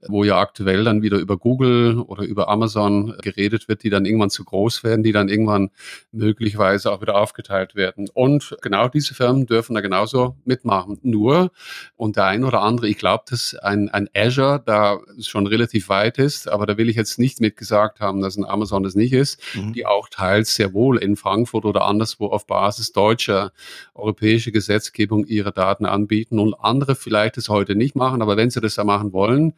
[0.07, 4.29] wo ja aktuell dann wieder über Google oder über Amazon geredet wird, die dann irgendwann
[4.29, 5.71] zu groß werden, die dann irgendwann
[6.13, 8.09] möglicherweise auch wieder aufgeteilt werden.
[8.13, 10.99] Und genau diese Firmen dürfen da genauso mitmachen.
[11.03, 11.51] Nur,
[11.97, 16.19] und der ein oder andere, ich glaube, dass ein, ein Azure da schon relativ weit
[16.19, 19.41] ist, aber da will ich jetzt nicht mitgesagt haben, dass ein Amazon das nicht ist,
[19.55, 19.73] mhm.
[19.73, 23.53] die auch teils sehr wohl in Frankfurt oder anders anderswo auf Basis deutscher
[23.95, 28.61] europäischer Gesetzgebung ihre Daten anbieten und andere vielleicht es heute nicht machen, aber wenn sie
[28.61, 29.55] das ja machen wollen,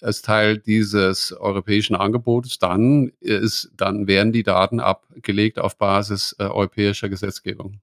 [0.00, 6.44] als Teil dieses europäischen Angebotes, dann ist, dann werden die Daten abgelegt auf Basis äh,
[6.44, 7.80] europäischer Gesetzgebung.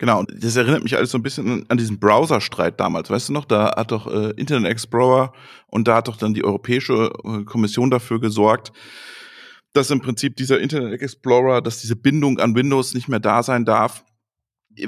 [0.00, 3.32] Genau, und das erinnert mich alles so ein bisschen an diesen Browser-Streit damals, weißt du
[3.32, 3.44] noch?
[3.44, 5.32] Da hat doch äh, Internet Explorer
[5.66, 8.72] und da hat doch dann die Europäische äh, Kommission dafür gesorgt,
[9.72, 13.64] dass im Prinzip dieser Internet Explorer, dass diese Bindung an Windows nicht mehr da sein
[13.64, 14.04] darf.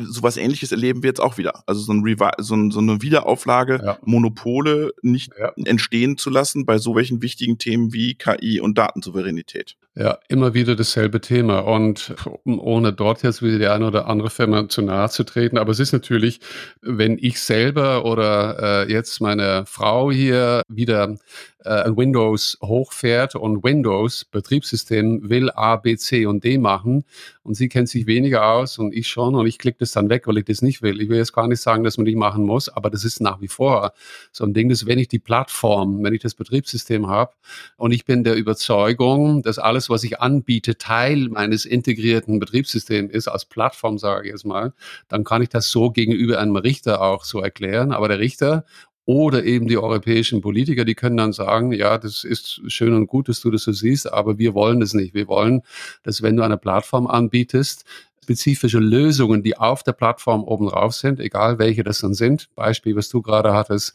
[0.03, 1.65] Sowas ähnliches erleben wir jetzt auch wieder.
[1.67, 3.99] Also so, ein Revi so, ein, so eine Wiederauflage, ja.
[4.05, 5.53] Monopole nicht ja.
[5.65, 9.77] entstehen zu lassen bei so welchen wichtigen Themen wie KI und Datensouveränität.
[10.01, 11.59] Ja, immer wieder dasselbe Thema.
[11.59, 12.15] Und
[12.47, 15.79] ohne dort jetzt wieder die eine oder andere Firma zu nahe zu treten, aber es
[15.79, 16.41] ist natürlich,
[16.81, 21.19] wenn ich selber oder äh, jetzt meine Frau hier wieder
[21.65, 27.05] äh, Windows hochfährt und Windows Betriebssystem will A, B, C und D machen
[27.43, 30.27] und sie kennt sich weniger aus und ich schon und ich klicke das dann weg,
[30.27, 31.01] weil ich das nicht will.
[31.01, 33.41] Ich will jetzt gar nicht sagen, dass man die machen muss, aber das ist nach
[33.41, 33.93] wie vor
[34.33, 37.33] so ein Ding, dass wenn ich die Plattform, wenn ich das Betriebssystem habe
[37.77, 43.29] und ich bin der Überzeugung, dass alles, was ich anbiete, Teil meines integrierten Betriebssystems ist,
[43.29, 44.73] als Plattform sage ich jetzt mal,
[45.09, 47.93] dann kann ich das so gegenüber einem Richter auch so erklären.
[47.93, 48.65] Aber der Richter
[49.05, 53.29] oder eben die europäischen Politiker, die können dann sagen, ja, das ist schön und gut,
[53.29, 55.15] dass du das so siehst, aber wir wollen das nicht.
[55.15, 55.63] Wir wollen,
[56.05, 57.85] dass wenn du eine Plattform anbietest,
[58.23, 62.49] spezifische Lösungen, die auf der Plattform oben drauf sind, egal welche das dann sind.
[62.55, 63.95] Beispiel, was du gerade hattest,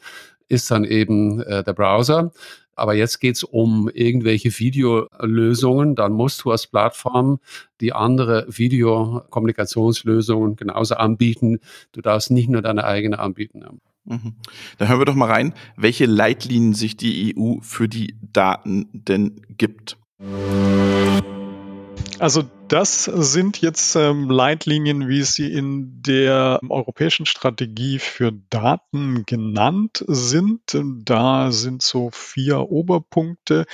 [0.50, 2.34] ist dann eben äh, der Browser.
[2.76, 5.96] Aber jetzt geht's um irgendwelche Videolösungen.
[5.96, 7.40] Dann musst du als Plattform
[7.82, 11.60] die andere Videokommunikationslösungen genauso anbieten.
[11.92, 13.64] Du darfst nicht nur deine eigene anbieten.
[14.06, 14.36] Mhm.
[14.78, 19.42] Dann hören wir doch mal rein, welche Leitlinien sich die EU für die Daten denn
[19.58, 19.98] gibt.
[22.17, 30.04] Also das sind jetzt ähm, Leitlinien, wie sie in der europäischen Strategie für Daten genannt
[30.08, 30.62] sind.
[31.04, 33.65] Da sind so vier Oberpunkte.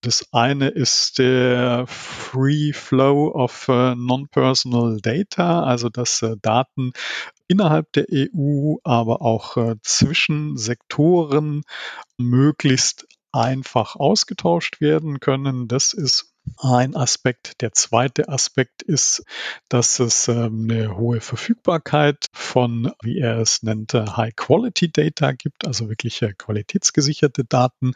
[0.00, 6.92] Das eine ist der Free Flow of uh, Non-Personal Data, also dass uh, Daten
[7.46, 11.62] innerhalb der EU, aber auch uh, zwischen Sektoren
[12.16, 15.68] möglichst einfach ausgetauscht werden können.
[15.68, 17.60] Das ist ein Aspekt.
[17.60, 19.24] Der zweite Aspekt ist,
[19.68, 26.24] dass es ähm, eine hohe Verfügbarkeit von, wie er es nennt, High-Quality-Data gibt, also wirklich
[26.38, 27.92] qualitätsgesicherte Daten,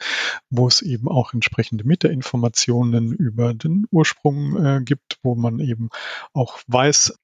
[0.51, 5.91] wo es eben auch entsprechende Metainformationen über den Ursprung äh, gibt, wo man eben
[6.33, 7.19] auch weiß,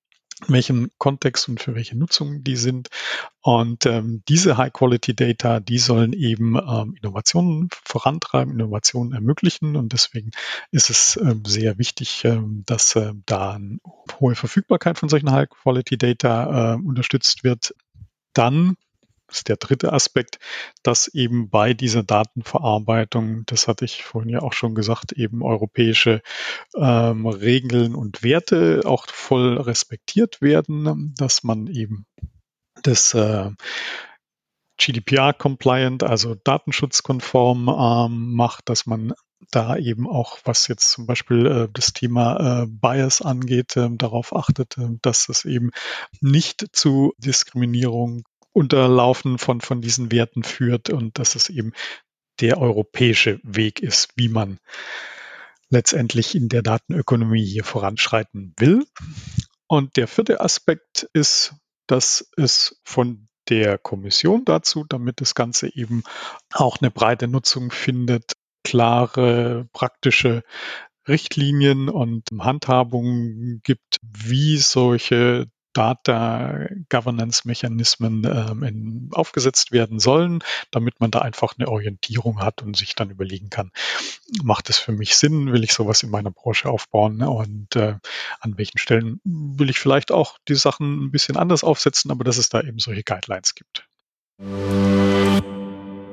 [0.48, 2.88] in welchem Kontext und für welche Nutzung die sind.
[3.40, 9.76] Und ähm, diese High-Quality-Data, die sollen eben ähm, Innovationen vorantreiben, Innovationen ermöglichen.
[9.76, 10.30] Und deswegen
[10.70, 13.78] ist es ähm, sehr wichtig, ähm, dass äh, da eine
[14.20, 17.74] hohe Verfügbarkeit von solchen High-Quality-Data äh, unterstützt wird.
[18.32, 18.76] Dann
[19.32, 20.38] ist der dritte Aspekt,
[20.82, 26.22] dass eben bei dieser Datenverarbeitung, das hatte ich vorhin ja auch schon gesagt, eben europäische
[26.76, 32.06] ähm, Regeln und Werte auch voll respektiert werden, dass man eben
[32.82, 33.50] das äh,
[34.78, 39.12] GDPR-compliant, also datenschutzkonform ähm, macht, dass man
[39.50, 44.34] da eben auch, was jetzt zum Beispiel äh, das Thema äh, Bias angeht, äh, darauf
[44.34, 45.70] achtet, äh, dass es eben
[46.20, 51.72] nicht zu Diskriminierung Unterlaufen von, von diesen Werten führt und dass es eben
[52.40, 54.58] der europäische Weg ist, wie man
[55.68, 58.84] letztendlich in der Datenökonomie hier voranschreiten will.
[59.66, 61.54] Und der vierte Aspekt ist,
[61.86, 66.04] dass es von der Kommission dazu, damit das Ganze eben
[66.52, 68.32] auch eine breite Nutzung findet,
[68.64, 70.42] klare, praktische
[71.08, 81.00] Richtlinien und Handhabungen gibt, wie solche Data Governance Mechanismen ähm, in, aufgesetzt werden sollen, damit
[81.00, 83.70] man da einfach eine Orientierung hat und sich dann überlegen kann,
[84.42, 87.96] macht es für mich Sinn, will ich sowas in meiner Branche aufbauen und äh,
[88.40, 92.38] an welchen Stellen will ich vielleicht auch die Sachen ein bisschen anders aufsetzen, aber dass
[92.38, 93.86] es da eben solche Guidelines gibt.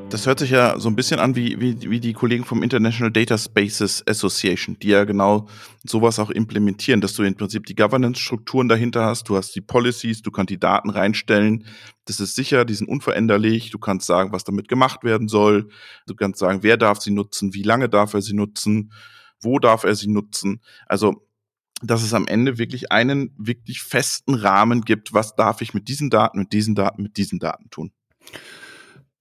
[0.09, 3.11] Das hört sich ja so ein bisschen an wie, wie, wie die Kollegen vom International
[3.11, 5.47] Data Spaces Association, die ja genau
[5.83, 10.23] sowas auch implementieren, dass du im Prinzip die Governance-Strukturen dahinter hast, du hast die Policies,
[10.23, 11.63] du kannst die Daten reinstellen,
[12.05, 15.69] das ist sicher, die sind unveränderlich, du kannst sagen, was damit gemacht werden soll,
[16.07, 18.91] du kannst sagen, wer darf sie nutzen, wie lange darf er sie nutzen,
[19.41, 20.61] wo darf er sie nutzen.
[20.87, 21.23] Also
[21.81, 26.09] dass es am Ende wirklich einen wirklich festen Rahmen gibt, was darf ich mit diesen
[26.09, 27.91] Daten, mit diesen Daten, mit diesen Daten tun.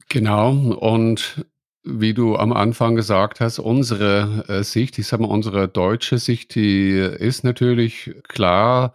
[0.09, 0.53] Genau.
[0.53, 1.47] Und
[1.85, 6.55] wie du am Anfang gesagt hast, unsere äh, Sicht, ich sage mal, unsere deutsche Sicht,
[6.55, 8.95] die ist natürlich klar,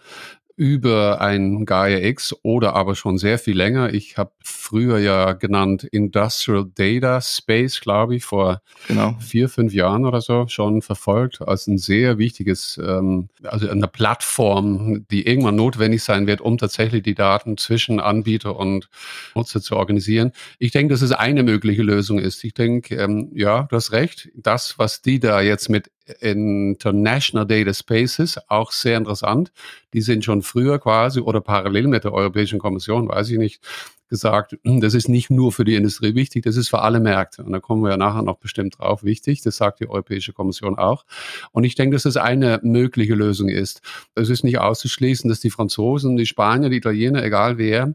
[0.56, 3.92] über ein Gaia X oder aber schon sehr viel länger.
[3.94, 9.16] Ich habe früher ja genannt Industrial Data Space, glaube ich, vor genau.
[9.20, 15.08] vier, fünf Jahren oder so schon verfolgt als ein sehr wichtiges, ähm, also eine Plattform,
[15.10, 18.89] die irgendwann notwendig sein wird, um tatsächlich die Daten zwischen Anbieter und
[19.34, 20.34] Nutzer zu organisieren.
[20.60, 22.44] Ich denke, dass es eine mögliche Lösung ist.
[22.44, 24.30] Ich denke, ähm, ja, du hast recht.
[24.36, 25.89] Das, was die da jetzt mit
[26.20, 29.52] International Data Spaces, auch sehr interessant.
[29.94, 33.62] Die sind schon früher quasi oder parallel mit der Europäischen Kommission, weiß ich nicht,
[34.10, 37.44] gesagt, das ist nicht nur für die Industrie wichtig, das ist für alle Märkte.
[37.44, 39.42] Und da kommen wir ja nachher noch bestimmt drauf, wichtig.
[39.42, 41.06] Das sagt die Europäische Kommission auch.
[41.52, 43.82] Und ich denke, dass das eine mögliche Lösung ist.
[44.16, 47.94] Es ist nicht auszuschließen, dass die Franzosen, die Spanier, die Italiener, egal wer,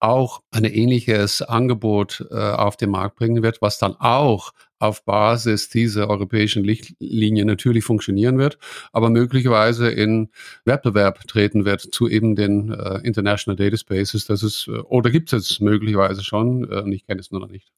[0.00, 5.68] auch ein ähnliches Angebot äh, auf den Markt bringen wird, was dann auch auf Basis
[5.68, 8.58] dieser europäischen Lichtlinie natürlich funktionieren wird,
[8.92, 10.30] aber möglicherweise in
[10.64, 14.24] Wettbewerb treten wird zu eben den äh, International Data Spaces.
[14.24, 17.70] Das ist, äh, oder gibt es möglicherweise schon, äh, ich kenne es nur noch nicht.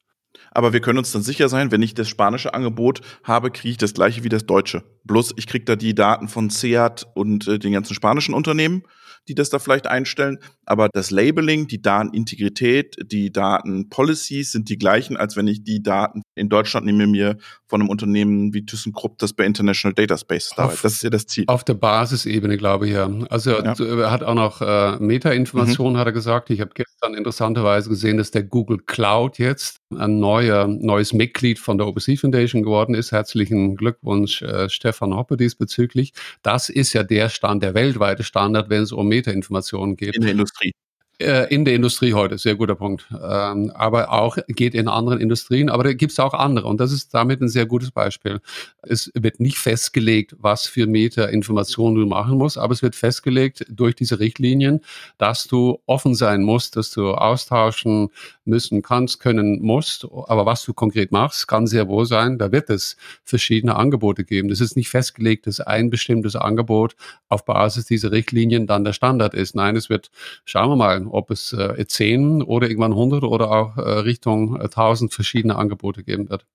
[0.51, 3.77] Aber wir können uns dann sicher sein, wenn ich das spanische Angebot habe, kriege ich
[3.77, 4.83] das gleiche wie das deutsche.
[5.03, 8.83] Bloß ich kriege da die Daten von SEAT und äh, den ganzen spanischen Unternehmen
[9.27, 10.39] die das da vielleicht einstellen.
[10.65, 16.23] Aber das Labeling, die Datenintegrität, die Datenpolicies sind die gleichen, als wenn ich die Daten
[16.35, 20.67] in Deutschland nehme mir von einem Unternehmen wie ThyssenKrupp, das bei International Data Space da
[20.67, 21.45] Das ist ja das Ziel.
[21.47, 23.09] Auf der Basisebene, glaube ich, ja.
[23.29, 23.73] Also ja.
[23.73, 25.99] er hat auch noch äh, Meta-Informationen, mhm.
[25.99, 26.49] hat er gesagt.
[26.49, 31.77] Ich habe gestern interessanterweise gesehen, dass der Google Cloud jetzt ein neuer, neues Mitglied von
[31.77, 33.11] der OpenSea Foundation geworden ist.
[33.11, 36.13] Herzlichen Glückwunsch, äh, Stefan Hoppe, diesbezüglich.
[36.41, 40.15] Das ist ja der Stand, der weltweite Standard, wenn es um Metainformationen geht.
[40.15, 40.73] In der Industrie.
[41.19, 43.05] Äh, in der Industrie heute, sehr guter Punkt.
[43.11, 46.91] Ähm, aber auch geht in anderen Industrien, aber da gibt es auch andere und das
[46.91, 48.41] ist damit ein sehr gutes Beispiel.
[48.81, 53.63] Es wird nicht festgelegt, was für Meter Informationen du machen musst, aber es wird festgelegt
[53.69, 54.81] durch diese Richtlinien,
[55.19, 58.09] dass du offen sein musst, dass du austauschen
[58.43, 60.07] müssen kannst, können musst.
[60.27, 64.49] Aber was du konkret machst, kann sehr wohl sein, da wird es verschiedene Angebote geben.
[64.49, 66.95] Das ist nicht festgelegt, dass ein bestimmtes Angebot
[67.29, 69.55] auf Basis dieser Richtlinien dann der Standard ist.
[69.55, 70.09] Nein, es wird,
[70.43, 75.11] schauen wir mal, ob es äh, 10 oder irgendwann 100 oder auch äh, Richtung 1000
[75.11, 76.45] äh, verschiedene Angebote geben wird.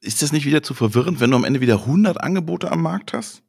[0.00, 3.12] Ist das nicht wieder zu verwirrend, wenn du am Ende wieder 100 Angebote am Markt
[3.12, 3.42] hast?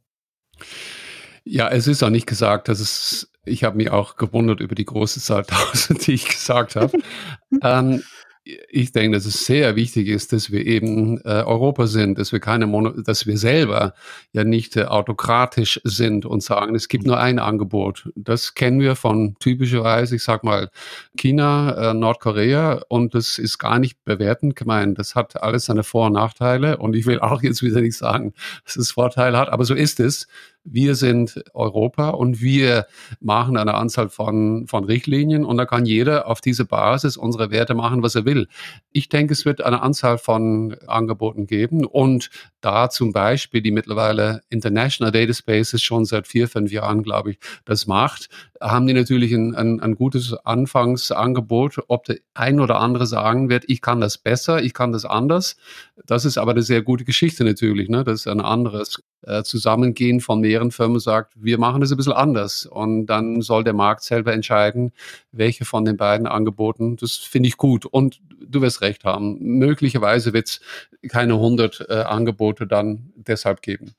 [1.44, 4.86] Ja, es ist auch nicht gesagt, dass es, ich habe mich auch gewundert über die
[4.86, 6.98] große Zahl 1000, die ich gesagt habe.
[7.62, 8.04] ähm,
[8.46, 12.42] ich denke, dass es sehr wichtig ist, dass wir eben äh, Europa sind, dass wir
[12.42, 13.94] keine Mono dass wir selber
[14.34, 18.10] ja nicht äh, autokratisch sind und sagen, es gibt nur ein Angebot.
[18.16, 20.70] Das kennen wir von typischerweise, ich sag mal,
[21.16, 25.00] China, äh, Nordkorea und das ist gar nicht bewertend gemeint.
[25.00, 28.34] Das hat alles seine Vor- und Nachteile und ich will auch jetzt wieder nicht sagen,
[28.66, 30.28] dass es Vorteile hat, aber so ist es
[30.64, 32.88] wir sind Europa und wir
[33.20, 37.76] machen eine Anzahl von, von Richtlinien und da kann jeder auf diese Basis unsere Werte
[37.76, 38.48] machen, was er will.
[38.92, 42.30] Ich denke, es wird eine Anzahl von Angeboten geben und
[42.62, 47.40] da zum Beispiel die mittlerweile International Data Spaces schon seit vier, fünf Jahren, glaube ich,
[47.66, 48.30] das macht,
[48.62, 51.80] haben die natürlich ein, ein, ein gutes Anfangsangebot.
[51.90, 55.58] Ob der ein oder andere sagen wird, ich kann das besser, ich kann das anders,
[56.06, 57.90] das ist aber eine sehr gute Geschichte natürlich.
[57.90, 58.04] Ne?
[58.04, 62.14] Das ist ein anderes äh, Zusammengehen von mehreren Firmen sagt, wir machen das ein bisschen
[62.14, 62.66] anders.
[62.66, 64.92] Und dann soll der Markt selber entscheiden,
[65.32, 66.96] welche von den beiden Angeboten.
[66.98, 67.86] Das finde ich gut.
[67.86, 69.38] Und du wirst recht haben.
[69.40, 70.62] Möglicherweise wird es
[71.10, 73.96] keine 100 äh, Angebote dann deshalb geben.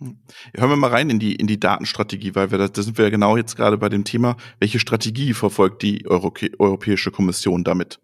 [0.00, 0.16] Hm.
[0.56, 3.04] Hören wir mal rein in die, in die Datenstrategie, weil wir da, da sind wir
[3.04, 8.00] ja genau jetzt gerade bei dem Thema, welche Strategie verfolgt die Euro Europäische Kommission damit?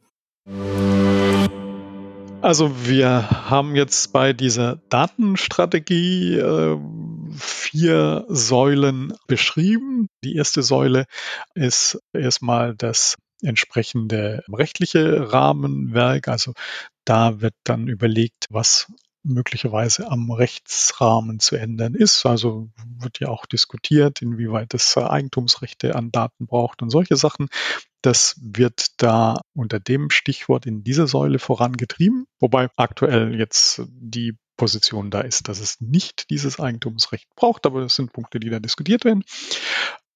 [2.41, 6.79] Also wir haben jetzt bei dieser Datenstrategie äh,
[7.39, 10.09] vier Säulen beschrieben.
[10.25, 11.07] Die erste Säule
[11.55, 16.29] ist erstmal das entsprechende rechtliche Rahmenwerk.
[16.29, 16.53] Also
[17.05, 22.25] da wird dann überlegt, was möglicherweise am Rechtsrahmen zu ändern ist.
[22.27, 27.49] Also wird ja auch diskutiert, inwieweit es Eigentumsrechte an Daten braucht und solche Sachen.
[28.03, 35.11] Das wird da unter dem Stichwort in dieser Säule vorangetrieben, wobei aktuell jetzt die Position
[35.11, 39.07] da ist, dass es nicht dieses Eigentumsrecht braucht, aber das sind Punkte, die da diskutiert
[39.07, 39.25] werden.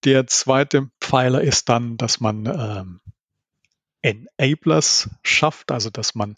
[0.04, 3.00] Der zweite Pfeiler ist dann, dass man ähm,
[4.02, 6.36] Enablers schafft, also dass man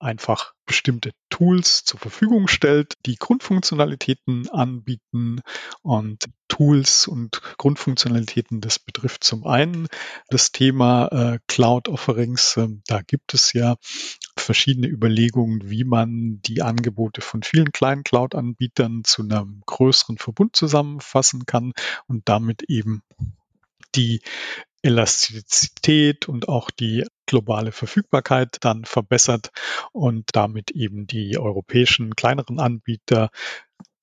[0.00, 5.40] einfach bestimmte Tools zur Verfügung stellt, die Grundfunktionalitäten anbieten
[5.82, 9.88] und Tools und Grundfunktionalitäten, das betrifft zum einen
[10.28, 12.56] das Thema äh, Cloud Offerings.
[12.56, 13.76] Ähm, da gibt es ja
[14.36, 21.46] verschiedene Überlegungen, wie man die Angebote von vielen kleinen Cloud-Anbietern zu einem größeren Verbund zusammenfassen
[21.46, 21.72] kann
[22.06, 23.02] und damit eben
[23.94, 24.22] die
[24.82, 29.50] Elastizität und auch die globale Verfügbarkeit dann verbessert
[29.92, 33.30] und damit eben die europäischen kleineren Anbieter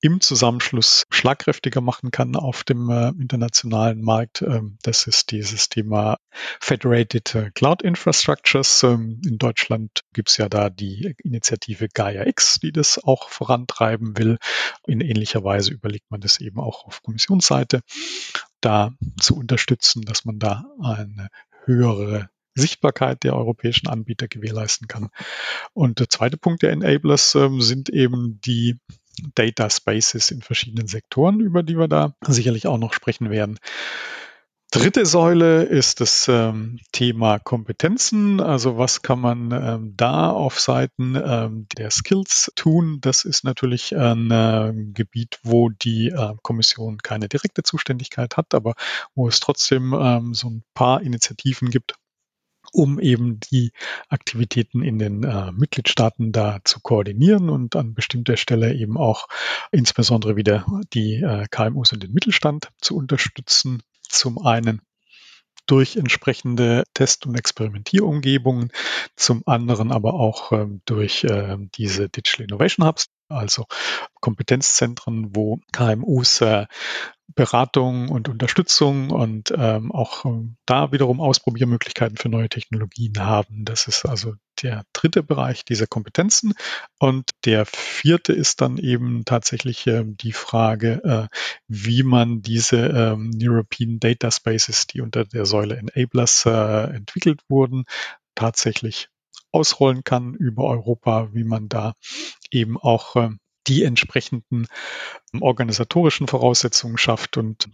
[0.00, 4.42] im Zusammenschluss schlagkräftiger machen kann auf dem äh, internationalen Markt.
[4.42, 6.18] Ähm, das ist dieses Thema
[6.60, 8.84] Federated äh, Cloud Infrastructures.
[8.84, 14.16] Ähm, in Deutschland gibt es ja da die Initiative Gaia X, die das auch vorantreiben
[14.18, 14.38] will.
[14.86, 17.80] In ähnlicher Weise überlegt man das eben auch auf Kommissionsseite,
[18.60, 21.28] da zu unterstützen, dass man da eine
[21.64, 25.08] höhere Sichtbarkeit der europäischen Anbieter gewährleisten kann.
[25.72, 28.76] Und der zweite Punkt der Enablers ähm, sind eben die
[29.34, 33.58] Data Spaces in verschiedenen Sektoren, über die wir da sicherlich auch noch sprechen werden.
[34.72, 38.40] Dritte Säule ist das ähm, Thema Kompetenzen.
[38.40, 42.98] Also was kann man ähm, da auf Seiten ähm, der Skills tun?
[43.00, 48.74] Das ist natürlich ein äh, Gebiet, wo die äh, Kommission keine direkte Zuständigkeit hat, aber
[49.14, 51.94] wo es trotzdem ähm, so ein paar Initiativen gibt,
[52.76, 53.72] um eben die
[54.08, 59.28] Aktivitäten in den äh, Mitgliedstaaten da zu koordinieren und an bestimmter Stelle eben auch
[59.72, 63.82] insbesondere wieder die äh, KMUs und den Mittelstand zu unterstützen.
[64.02, 64.82] Zum einen
[65.66, 68.70] durch entsprechende Test- und Experimentierumgebungen,
[69.16, 73.66] zum anderen aber auch ähm, durch äh, diese Digital Innovation Hubs, also
[74.20, 76.66] Kompetenzzentren, wo KMUs äh,
[77.34, 83.64] Beratung und Unterstützung und ähm, auch äh, da wiederum Ausprobiermöglichkeiten für neue Technologien haben.
[83.64, 86.54] Das ist also der dritte Bereich dieser Kompetenzen.
[86.98, 93.32] Und der vierte ist dann eben tatsächlich äh, die Frage, äh, wie man diese ähm,
[93.40, 97.84] European Data Spaces, die unter der Säule Enablers äh, entwickelt wurden,
[98.34, 99.08] tatsächlich
[99.52, 101.94] ausrollen kann über Europa, wie man da
[102.56, 103.30] eben auch äh,
[103.66, 104.66] die entsprechenden
[105.32, 107.68] ähm, organisatorischen Voraussetzungen schafft und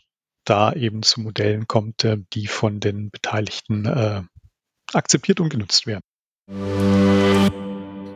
[0.44, 4.22] da eben zu Modellen kommt, äh, die von den Beteiligten äh,
[4.92, 6.02] akzeptiert und genutzt werden.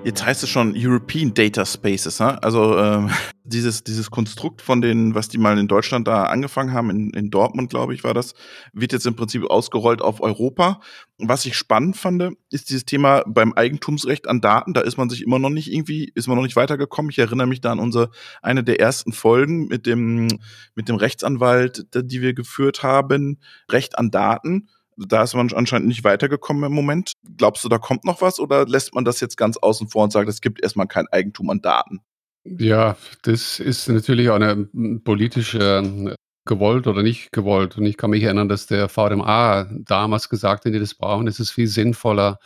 [0.06, 2.40] Jetzt heißt es schon European Data Spaces, ne?
[2.40, 3.10] also ähm,
[3.42, 7.28] dieses, dieses Konstrukt von den, was die mal in Deutschland da angefangen haben, in, in
[7.28, 8.34] Dortmund, glaube ich, war das,
[8.72, 10.80] wird jetzt im Prinzip ausgerollt auf Europa.
[11.18, 14.74] Was ich spannend fand, ist dieses Thema beim Eigentumsrecht an Daten.
[14.74, 17.10] Da ist man sich immer noch nicht irgendwie, ist man noch nicht weitergekommen.
[17.10, 18.10] Ich erinnere mich da an unsere,
[18.42, 20.28] eine der ersten Folgen mit dem,
[20.76, 26.04] mit dem Rechtsanwalt, die wir geführt haben, Recht an Daten da ist man anscheinend nicht
[26.04, 27.12] weitergekommen im Moment.
[27.36, 30.12] Glaubst du, da kommt noch was oder lässt man das jetzt ganz außen vor und
[30.12, 32.00] sagt, es gibt erstmal kein Eigentum an Daten?
[32.44, 34.68] Ja, das ist natürlich auch eine
[35.02, 36.16] politische
[36.46, 37.76] gewollt oder nicht gewollt.
[37.76, 41.40] Und ich kann mich erinnern, dass der VDMA damals gesagt hat, die das brauchen, ist
[41.40, 42.38] es viel sinnvoller.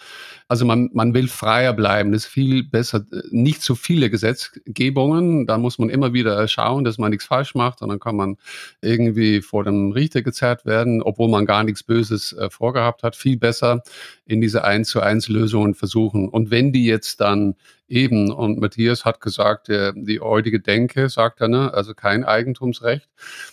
[0.48, 3.04] Also man, man will freier bleiben, das ist viel besser.
[3.30, 7.82] Nicht zu viele Gesetzgebungen, da muss man immer wieder schauen, dass man nichts falsch macht
[7.82, 8.36] und dann kann man
[8.80, 13.14] irgendwie vor dem Richter gezerrt werden, obwohl man gar nichts Böses äh, vorgehabt hat.
[13.14, 13.82] Viel besser
[14.26, 16.28] in diese eins zu eins Lösungen versuchen.
[16.28, 17.54] Und wenn die jetzt dann
[17.90, 23.08] eben, und Matthias hat gesagt, der, die heutige Denke, sagt er, ne, also kein Eigentumsrecht,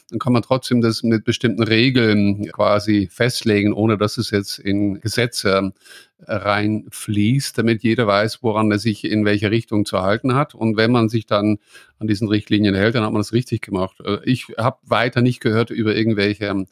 [0.09, 4.99] dann kann man trotzdem das mit bestimmten Regeln quasi festlegen, ohne dass es jetzt in
[5.01, 5.73] Gesetze
[6.19, 10.55] reinfließt, damit jeder weiß, woran er sich in welche Richtung zu halten hat.
[10.55, 11.59] Und wenn man sich dann
[11.99, 13.97] an diesen Richtlinien hält, dann hat man das richtig gemacht.
[14.03, 16.65] Äh, ich habe weiter nicht gehört über irgendwelche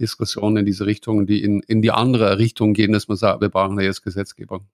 [0.00, 3.48] Diskussionen in diese Richtung, die in, in die andere Richtung gehen, dass man sagt, wir
[3.48, 4.66] brauchen ja jetzt Gesetzgebung.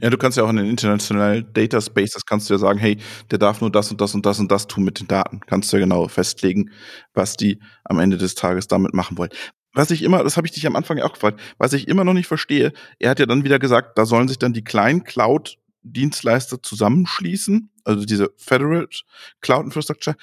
[0.00, 2.98] Ja, du kannst ja auch in den internationalen Data Spaces kannst du ja sagen, hey,
[3.30, 5.40] der darf nur das und das und das und das tun mit den Daten.
[5.40, 6.70] Kannst du ja genau festlegen,
[7.14, 9.30] was die am Ende des Tages damit machen wollen.
[9.74, 12.12] Was ich immer, das habe ich dich am Anfang auch gefragt, was ich immer noch
[12.12, 16.62] nicht verstehe, er hat ja dann wieder gesagt, da sollen sich dann die kleinen Cloud-Dienstleister
[16.62, 18.86] zusammenschließen, also diese Federal
[19.40, 20.16] Cloud Infrastructure.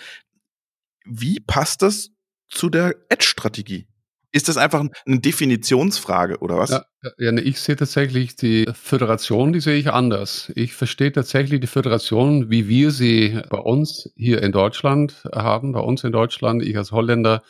[1.06, 2.12] Wie passt das
[2.50, 3.88] zu der Edge-Strategie?
[4.32, 6.70] Ist das einfach eine Definitionsfrage oder was?
[6.70, 6.86] Ja,
[7.18, 10.52] ja, ne, ich sehe tatsächlich die Föderation, die sehe ich anders.
[10.56, 15.80] Ich verstehe tatsächlich die Föderation, wie wir sie bei uns hier in Deutschland haben, bei
[15.80, 17.42] uns in Deutschland, ich als Holländer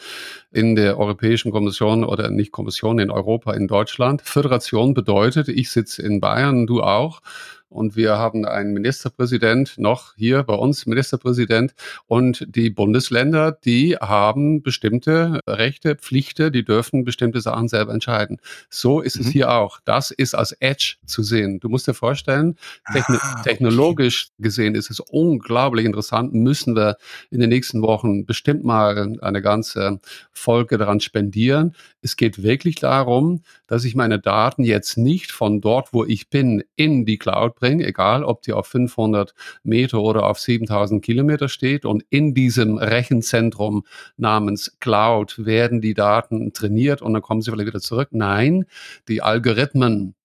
[0.52, 4.22] in der Europäischen Kommission oder nicht Kommission in Europa, in Deutschland.
[4.22, 7.22] Föderation bedeutet, ich sitze in Bayern, du auch
[7.70, 11.74] und wir haben einen Ministerpräsident noch hier bei uns, Ministerpräsident.
[12.08, 18.38] Und die Bundesländer, die haben bestimmte Rechte, Pflichten, die dürfen bestimmte Sachen selber entscheiden.
[18.70, 19.26] So ist mhm.
[19.26, 19.80] es hier auch.
[19.86, 21.60] Das ist als Edge zu sehen.
[21.60, 22.58] Du musst dir vorstellen,
[22.92, 26.34] techn ah, technologisch gesehen ist es unglaublich interessant.
[26.34, 26.98] Müssen wir
[27.30, 30.00] in den nächsten Wochen bestimmt mal eine ganze
[30.32, 31.76] Folge daran spendieren.
[32.02, 36.64] Es geht wirklich darum, dass ich meine Daten jetzt nicht von dort, wo ich bin,
[36.76, 39.34] in die Cloud bringen, egal ob die auf 500
[39.64, 41.86] Meter oder auf 7000 Kilometer steht.
[41.86, 43.86] Und in diesem Rechenzentrum
[44.18, 48.10] namens Cloud werden die Daten trainiert und dann kommen sie vielleicht wieder zurück.
[48.12, 48.66] Nein,
[49.08, 50.16] die Algorithmen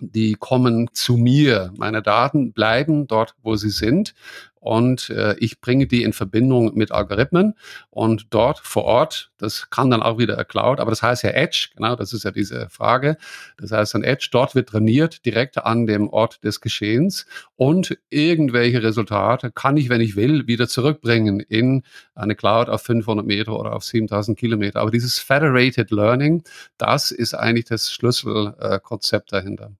[0.00, 1.72] die kommen zu mir.
[1.76, 4.14] Meine Daten bleiben dort, wo sie sind
[4.60, 7.54] und äh, ich bringe die in Verbindung mit Algorithmen
[7.88, 11.70] und dort vor Ort, das kann dann auch wieder Cloud, aber das heißt ja Edge,
[11.74, 13.16] genau, das ist ja diese Frage.
[13.56, 18.82] Das heißt dann Edge, dort wird trainiert direkt an dem Ort des Geschehens und irgendwelche
[18.82, 21.82] Resultate kann ich, wenn ich will, wieder zurückbringen in
[22.14, 24.80] eine Cloud auf 500 Meter oder auf 7000 Kilometer.
[24.80, 26.44] Aber dieses Federated Learning,
[26.76, 29.72] das ist eigentlich das Schlüsselkonzept äh, dahinter.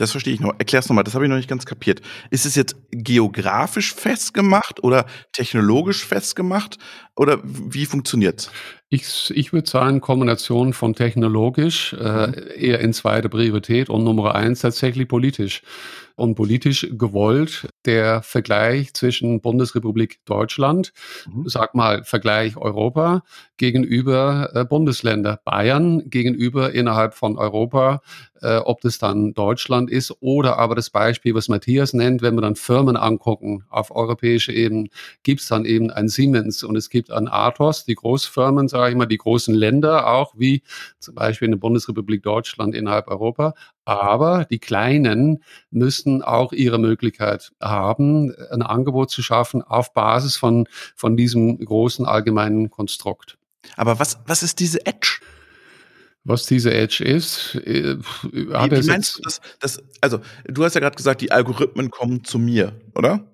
[0.00, 0.54] Das verstehe ich noch.
[0.58, 2.00] Erklär's nochmal, das habe ich noch nicht ganz kapiert.
[2.30, 6.78] Ist es jetzt geografisch festgemacht oder technologisch festgemacht?
[7.16, 8.50] Oder wie funktioniert's?
[8.88, 12.34] Ich, ich würde sagen, Kombination von technologisch äh, mhm.
[12.56, 15.60] eher in zweiter Priorität und Nummer eins tatsächlich politisch.
[16.20, 20.92] Und politisch gewollt der Vergleich zwischen Bundesrepublik Deutschland,
[21.26, 21.48] mhm.
[21.48, 23.22] sag mal Vergleich Europa
[23.56, 28.02] gegenüber äh, Bundesländer, Bayern gegenüber innerhalb von Europa,
[28.42, 32.42] äh, ob das dann Deutschland ist oder aber das Beispiel, was Matthias nennt, wenn wir
[32.42, 34.88] dann Firmen angucken auf europäischer Ebene,
[35.22, 38.96] gibt es dann eben ein Siemens und es gibt ein Athos, die Großfirmen, sage ich
[38.96, 40.62] mal, die großen Länder auch, wie
[40.98, 43.54] zum Beispiel in der Bundesrepublik Deutschland innerhalb Europa,
[43.84, 50.68] Aber die Kleinen müssen auch ihre Möglichkeit haben, ein Angebot zu schaffen auf Basis von,
[50.94, 53.38] von diesem großen allgemeinen Konstrukt.
[53.76, 55.20] Aber was, was ist diese Edge?
[56.24, 57.96] Was diese Edge ist, äh,
[58.30, 59.82] wie, wie meinst du das, das?
[60.02, 63.24] Also, du hast ja gerade gesagt, die Algorithmen kommen zu mir, oder?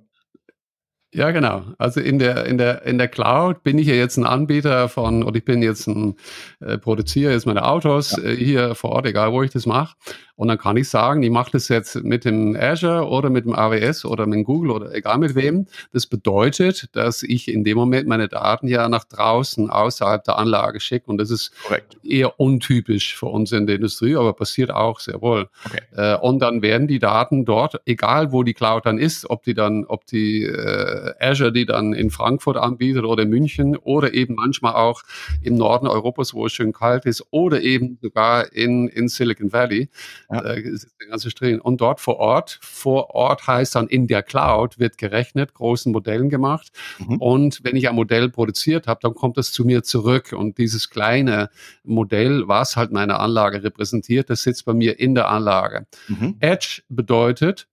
[1.14, 1.64] Ja, genau.
[1.78, 5.22] Also in der, in der, in der Cloud bin ich ja jetzt ein Anbieter von,
[5.22, 6.16] oder ich bin jetzt ein
[6.60, 8.24] äh, produziere jetzt meine Autos ja.
[8.24, 9.96] äh, hier vor Ort, egal wo ich das mache.
[10.36, 13.54] Und dann kann ich sagen, ich mache das jetzt mit dem Azure oder mit dem
[13.54, 15.66] AWS oder mit Google oder egal mit wem.
[15.92, 20.80] Das bedeutet, dass ich in dem Moment meine Daten ja nach draußen außerhalb der Anlage
[20.80, 21.06] schicke.
[21.06, 21.96] Und das ist Korrekt.
[22.04, 25.48] eher untypisch für uns in der Industrie, aber passiert auch sehr wohl.
[25.64, 25.80] Okay.
[25.96, 29.54] Äh, und dann werden die Daten dort, egal wo die Cloud dann ist, ob die
[29.54, 34.34] dann, ob die äh, Azure, die dann in Frankfurt anbietet oder in München oder eben
[34.34, 35.02] manchmal auch
[35.42, 39.88] im Norden Europas, wo es schön kalt ist oder eben sogar in, in Silicon Valley.
[40.30, 40.40] Ja.
[40.40, 41.60] Äh, ist der ganze String.
[41.60, 46.28] Und dort vor Ort, vor Ort heißt dann in der Cloud wird gerechnet, großen Modellen
[46.28, 46.72] gemacht.
[46.98, 47.16] Mhm.
[47.18, 50.32] Und wenn ich ein Modell produziert habe, dann kommt es zu mir zurück.
[50.32, 51.50] Und dieses kleine
[51.84, 55.86] Modell, was halt meine Anlage repräsentiert, das sitzt bei mir in der Anlage.
[56.08, 56.36] Mhm.
[56.40, 57.68] Edge bedeutet,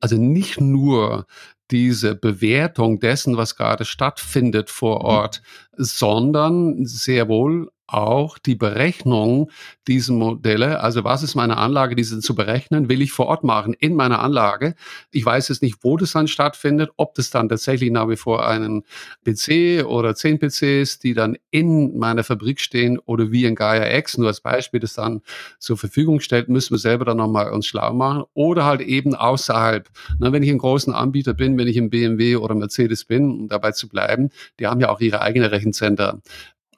[0.00, 1.26] also nicht nur
[1.70, 5.04] diese Bewertung dessen, was gerade stattfindet vor mhm.
[5.04, 5.42] Ort,
[5.76, 9.50] sondern sehr wohl auch die Berechnung
[9.88, 10.80] dieser Modelle.
[10.80, 14.20] Also was ist meine Anlage, diese zu berechnen, will ich vor Ort machen in meiner
[14.20, 14.74] Anlage.
[15.10, 18.46] Ich weiß jetzt nicht, wo das dann stattfindet, ob das dann tatsächlich nach wie vor
[18.46, 18.84] einen
[19.24, 24.18] PC oder zehn PCs, die dann in meiner Fabrik stehen oder wie ein Gaia X,
[24.18, 25.22] nur als Beispiel, das dann
[25.58, 29.88] zur Verfügung stellt, müssen wir selber dann nochmal uns schlau machen oder halt eben außerhalb.
[30.18, 33.48] Na, wenn ich ein großen Anbieter bin, wenn ich im BMW oder Mercedes bin, um
[33.48, 34.28] dabei zu bleiben,
[34.60, 36.20] die haben ja auch ihre eigene Rechencenter.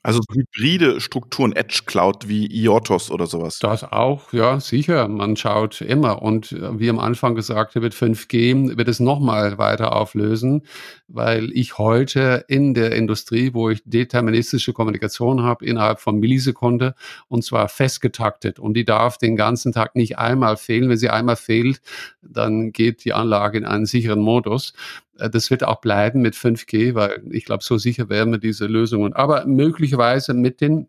[0.02, 3.58] Also hybride Strukturen, Edge Cloud wie IOTOS oder sowas.
[3.58, 5.08] Das auch, ja, sicher.
[5.08, 6.22] Man schaut immer.
[6.22, 10.62] Und äh, wie am Anfang gesagt, mit 5G wird es nochmal weiter auflösen,
[11.06, 16.94] weil ich heute in der Industrie, wo ich deterministische Kommunikation habe, innerhalb von Millisekunde
[17.28, 18.58] und zwar festgetaktet.
[18.58, 20.88] Und die darf den ganzen Tag nicht einmal fehlen.
[20.88, 21.82] Wenn sie einmal fehlt,
[22.22, 24.72] dann geht die Anlage in einen sicheren Modus.
[25.20, 28.66] Äh, das wird auch bleiben mit 5G, weil ich glaube, so sicher werden wir diese
[28.66, 29.12] Lösungen.
[29.12, 30.88] Aber möglicherweise mit den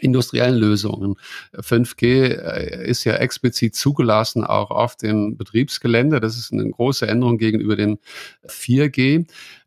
[0.00, 1.16] industriellen Lösungen.
[1.54, 6.20] 5G äh, ist ja explizit zugelassen auch auf dem Betriebsgelände.
[6.20, 7.98] Das ist eine große Änderung gegenüber dem
[8.46, 9.26] 4G.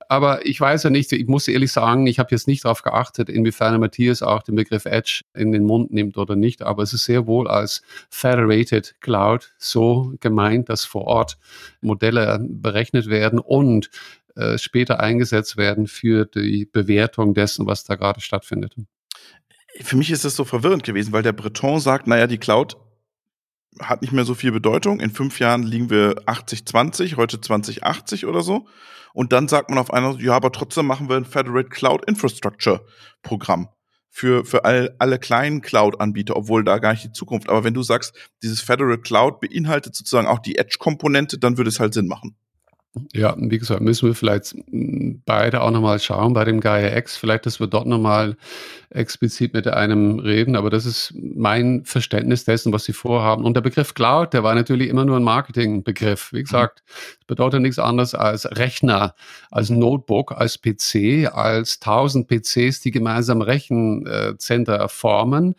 [0.10, 3.30] Aber ich weiß ja nicht, ich muss ehrlich sagen, ich habe jetzt nicht darauf geachtet,
[3.30, 6.62] inwiefern Matthias auch den Begriff Edge in den Mund nimmt oder nicht.
[6.62, 11.38] Aber es ist sehr wohl als Federated Cloud so gemeint, dass vor Ort
[11.82, 13.90] Modelle berechnet werden und
[14.36, 18.76] äh, später eingesetzt werden für die Bewertung dessen, was da gerade stattfindet.
[19.82, 22.78] Für mich ist das so verwirrend gewesen, weil der Breton sagt, naja, die Cloud
[23.80, 25.00] hat nicht mehr so viel Bedeutung.
[25.00, 28.68] In fünf Jahren liegen wir 80-20, heute 2080 oder so.
[29.14, 32.86] Und dann sagt man auf einmal, ja, aber trotzdem machen wir ein Federated Cloud Infrastructure
[33.22, 33.70] Programm
[34.10, 37.50] für, für all, alle kleinen Cloud-Anbieter, obwohl da gar nicht die Zukunft.
[37.50, 38.14] Aber wenn du sagst,
[38.44, 42.38] dieses Federated Cloud beinhaltet sozusagen auch die Edge-Komponente, dann würde es halt Sinn machen.
[43.14, 44.56] Ja, wie gesagt, müssen wir vielleicht
[45.26, 47.18] beide auch nochmal schauen bei dem Gaia X.
[47.18, 48.38] Vielleicht, dass wir dort nochmal
[48.90, 53.44] explizit mit einem reden, aber das ist mein Verständnis dessen, was sie vorhaben.
[53.44, 56.32] Und der Begriff Cloud, der war natürlich immer nur ein Marketingbegriff.
[56.32, 59.14] Wie gesagt, das bedeutet nichts anderes als Rechner,
[59.52, 65.56] als Notebook, als PC, als tausend PCs, die gemeinsam Rechencenter formen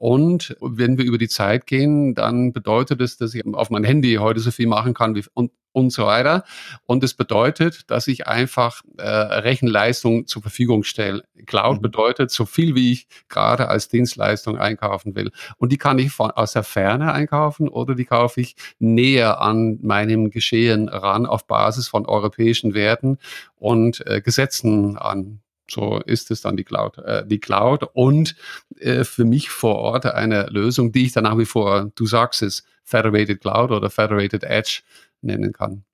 [0.00, 4.14] und wenn wir über die Zeit gehen, dann bedeutet es, dass ich auf mein Handy
[4.14, 6.44] heute so viel machen kann wie, und, und so weiter.
[6.86, 11.24] Und es bedeutet, dass ich einfach äh, Rechenleistung zur Verfügung stelle.
[11.44, 11.82] Cloud mhm.
[11.82, 15.32] bedeutet so viel, wie ich gerade als Dienstleistung einkaufen will.
[15.58, 19.80] Und die kann ich von, aus der Ferne einkaufen oder die kaufe ich näher an
[19.82, 23.18] meinem Geschehen ran auf Basis von europäischen Werten
[23.56, 25.42] und äh, Gesetzen an.
[25.70, 26.98] So ist es dann die Cloud.
[26.98, 28.36] Äh, die Cloud und
[28.78, 32.42] äh, für mich vor Ort eine Lösung, die ich dann nach wie vor, du sagst
[32.42, 34.82] es, Federated Cloud oder Federated Edge
[35.22, 35.84] nennen kann.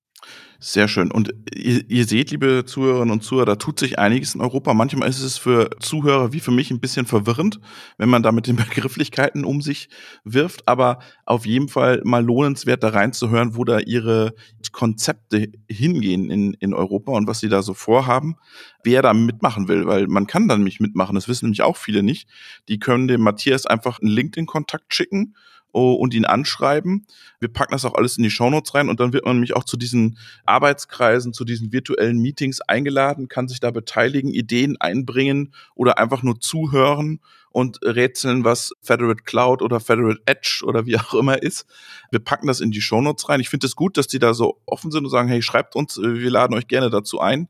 [0.59, 1.11] Sehr schön.
[1.11, 4.73] Und ihr, ihr, seht, liebe Zuhörerinnen und Zuhörer, da tut sich einiges in Europa.
[4.73, 7.61] Manchmal ist es für Zuhörer wie für mich ein bisschen verwirrend,
[7.99, 9.91] wenn man da mit den Begrifflichkeiten um sich
[10.25, 10.67] wirft.
[10.67, 14.35] Aber auf jeden Fall mal lohnenswert, da reinzuhören, wo da ihre
[14.73, 18.37] Konzepte hingehen in, in Europa und was sie da so vorhaben.
[18.83, 21.17] Wer da mitmachen will, weil man kann da nämlich mitmachen.
[21.17, 22.29] Das wissen nämlich auch viele nicht.
[22.69, 25.35] Die können dem Matthias einfach einen LinkedIn-Kontakt schicken
[25.77, 27.07] und ihn anschreiben.
[27.39, 29.65] Wir packen das auch alles in die Shownotes rein und dann wird man nämlich auch
[29.65, 35.99] zu diesen Arbeitskreisen, zu diesen virtuellen Meetings eingeladen, kann sich da beteiligen, Ideen einbringen oder
[35.99, 37.21] einfach nur zuhören
[37.51, 41.67] und rätseln, was Federate Cloud oder Federate Edge oder wie auch immer ist.
[42.11, 43.41] Wir packen das in die Shownotes rein.
[43.41, 45.97] Ich finde es gut, dass die da so offen sind und sagen, hey, schreibt uns,
[45.99, 47.49] wir laden euch gerne dazu ein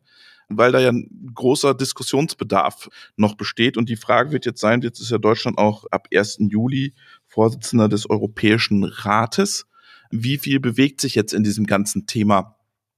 [0.49, 3.77] weil da ja ein großer Diskussionsbedarf noch besteht.
[3.77, 6.39] Und die Frage wird jetzt sein, jetzt ist ja Deutschland auch ab 1.
[6.41, 6.95] Juli
[7.37, 9.67] Vorsitzender des Europäischen Rates.
[10.11, 12.57] Wie viel bewegt sich jetzt in diesem ganzen Thema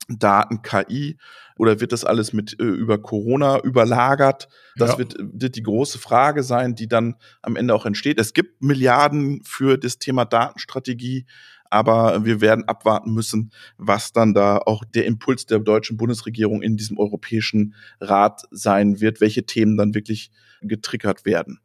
[0.09, 1.19] Daten, KI
[1.57, 4.49] oder wird das alles mit äh, über Corona überlagert?
[4.77, 4.99] Das ja.
[4.99, 8.21] wird, wird die große Frage sein, die dann am Ende auch entsteht.
[8.21, 11.27] Es gibt Milliarden für das Thema Datenstrategie,
[11.69, 16.77] aber wir werden abwarten müssen, was dann da auch der Impuls der deutschen Bundesregierung in
[16.77, 20.31] diesem Europäischen Rat sein wird, welche Themen dann wirklich
[20.63, 21.61] getriggert werden.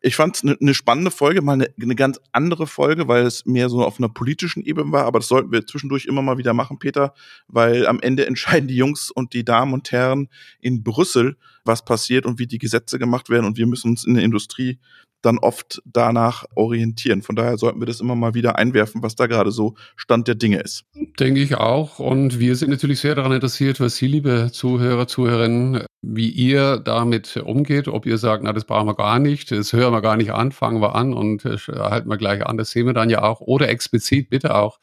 [0.00, 3.46] Ich fand es eine ne spannende Folge, mal eine, ne ganz andere Folge, weil es
[3.46, 6.54] mehr so auf einer politischen Ebene war, aber das sollten wir zwischendurch immer mal wieder
[6.54, 7.14] machen, Peter,
[7.48, 10.28] weil am Ende entscheiden die Jungs und die Damen und Herren
[10.60, 14.14] in Brüssel, was passiert und wie die Gesetze gemacht werden und wir müssen uns in
[14.14, 14.78] der Industrie
[15.22, 17.22] dann oft danach orientieren.
[17.22, 20.36] Von daher sollten wir das immer mal wieder einwerfen, was da gerade so Stand der
[20.36, 20.84] Dinge ist.
[21.18, 21.98] Denke ich auch.
[21.98, 27.36] Und wir sind natürlich sehr daran interessiert, was Sie, liebe Zuhörer, Zuhörerinnen, wie ihr damit
[27.36, 27.88] umgeht.
[27.88, 30.52] Ob ihr sagt, na, das brauchen wir gar nicht, das hören wir gar nicht an,
[30.52, 32.56] fangen wir an und äh, halten wir gleich an.
[32.56, 33.40] Das sehen wir dann ja auch.
[33.40, 34.78] Oder explizit bitte auch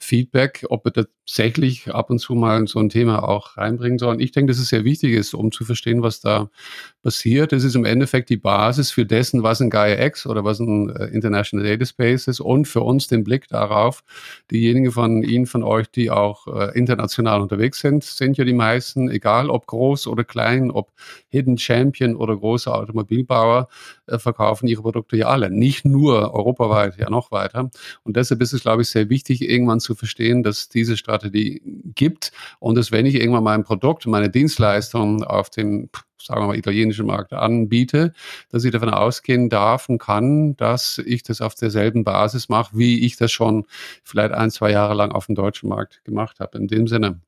[0.00, 4.20] Feedback, ob wir tatsächlich ab und zu mal so ein Thema auch reinbringen sollen.
[4.20, 6.50] Ich denke, dass es sehr wichtig ist, um zu verstehen, was da
[7.02, 7.52] passiert.
[7.52, 10.88] Das ist im Endeffekt die Basis für dessen, was ein Gaia X oder was ein
[10.90, 14.04] äh, International Data Space ist und für uns den Blick darauf,
[14.50, 19.10] diejenigen von Ihnen, von euch, die auch äh, international unterwegs sind, sind ja die meisten,
[19.10, 20.92] egal ob groß oder klein, ob
[21.28, 23.68] Hidden Champion oder große Automobilbauer,
[24.06, 25.50] äh, verkaufen ihre Produkte ja alle.
[25.50, 27.70] Nicht nur europaweit, ja noch weiter.
[28.04, 31.62] Und deshalb ist es, glaube ich, sehr wichtig, irgendwann zu verstehen, dass diese Strategie
[31.94, 35.88] gibt und dass wenn ich irgendwann mein Produkt, meine Dienstleistung auf dem
[36.22, 38.12] sagen wir mal, italienischen Markt anbiete,
[38.50, 43.04] dass ich davon ausgehen darf und kann, dass ich das auf derselben Basis mache, wie
[43.04, 43.66] ich das schon
[44.02, 46.58] vielleicht ein, zwei Jahre lang auf dem deutschen Markt gemacht habe.
[46.58, 47.20] In dem Sinne.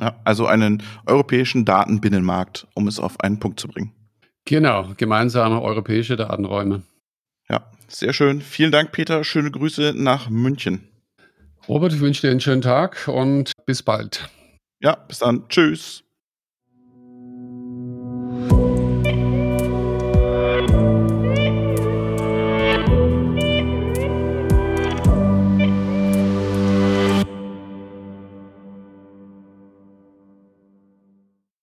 [0.00, 3.92] Ja, also einen europäischen Datenbinnenmarkt, um es auf einen Punkt zu bringen.
[4.44, 6.82] Genau, gemeinsame europäische Datenräume.
[7.48, 8.40] Ja, sehr schön.
[8.40, 9.22] Vielen Dank, Peter.
[9.22, 10.88] Schöne Grüße nach München.
[11.68, 14.28] Robert, ich wünsche dir einen schönen Tag und bis bald.
[14.80, 15.48] Ja, bis dann.
[15.48, 16.03] Tschüss.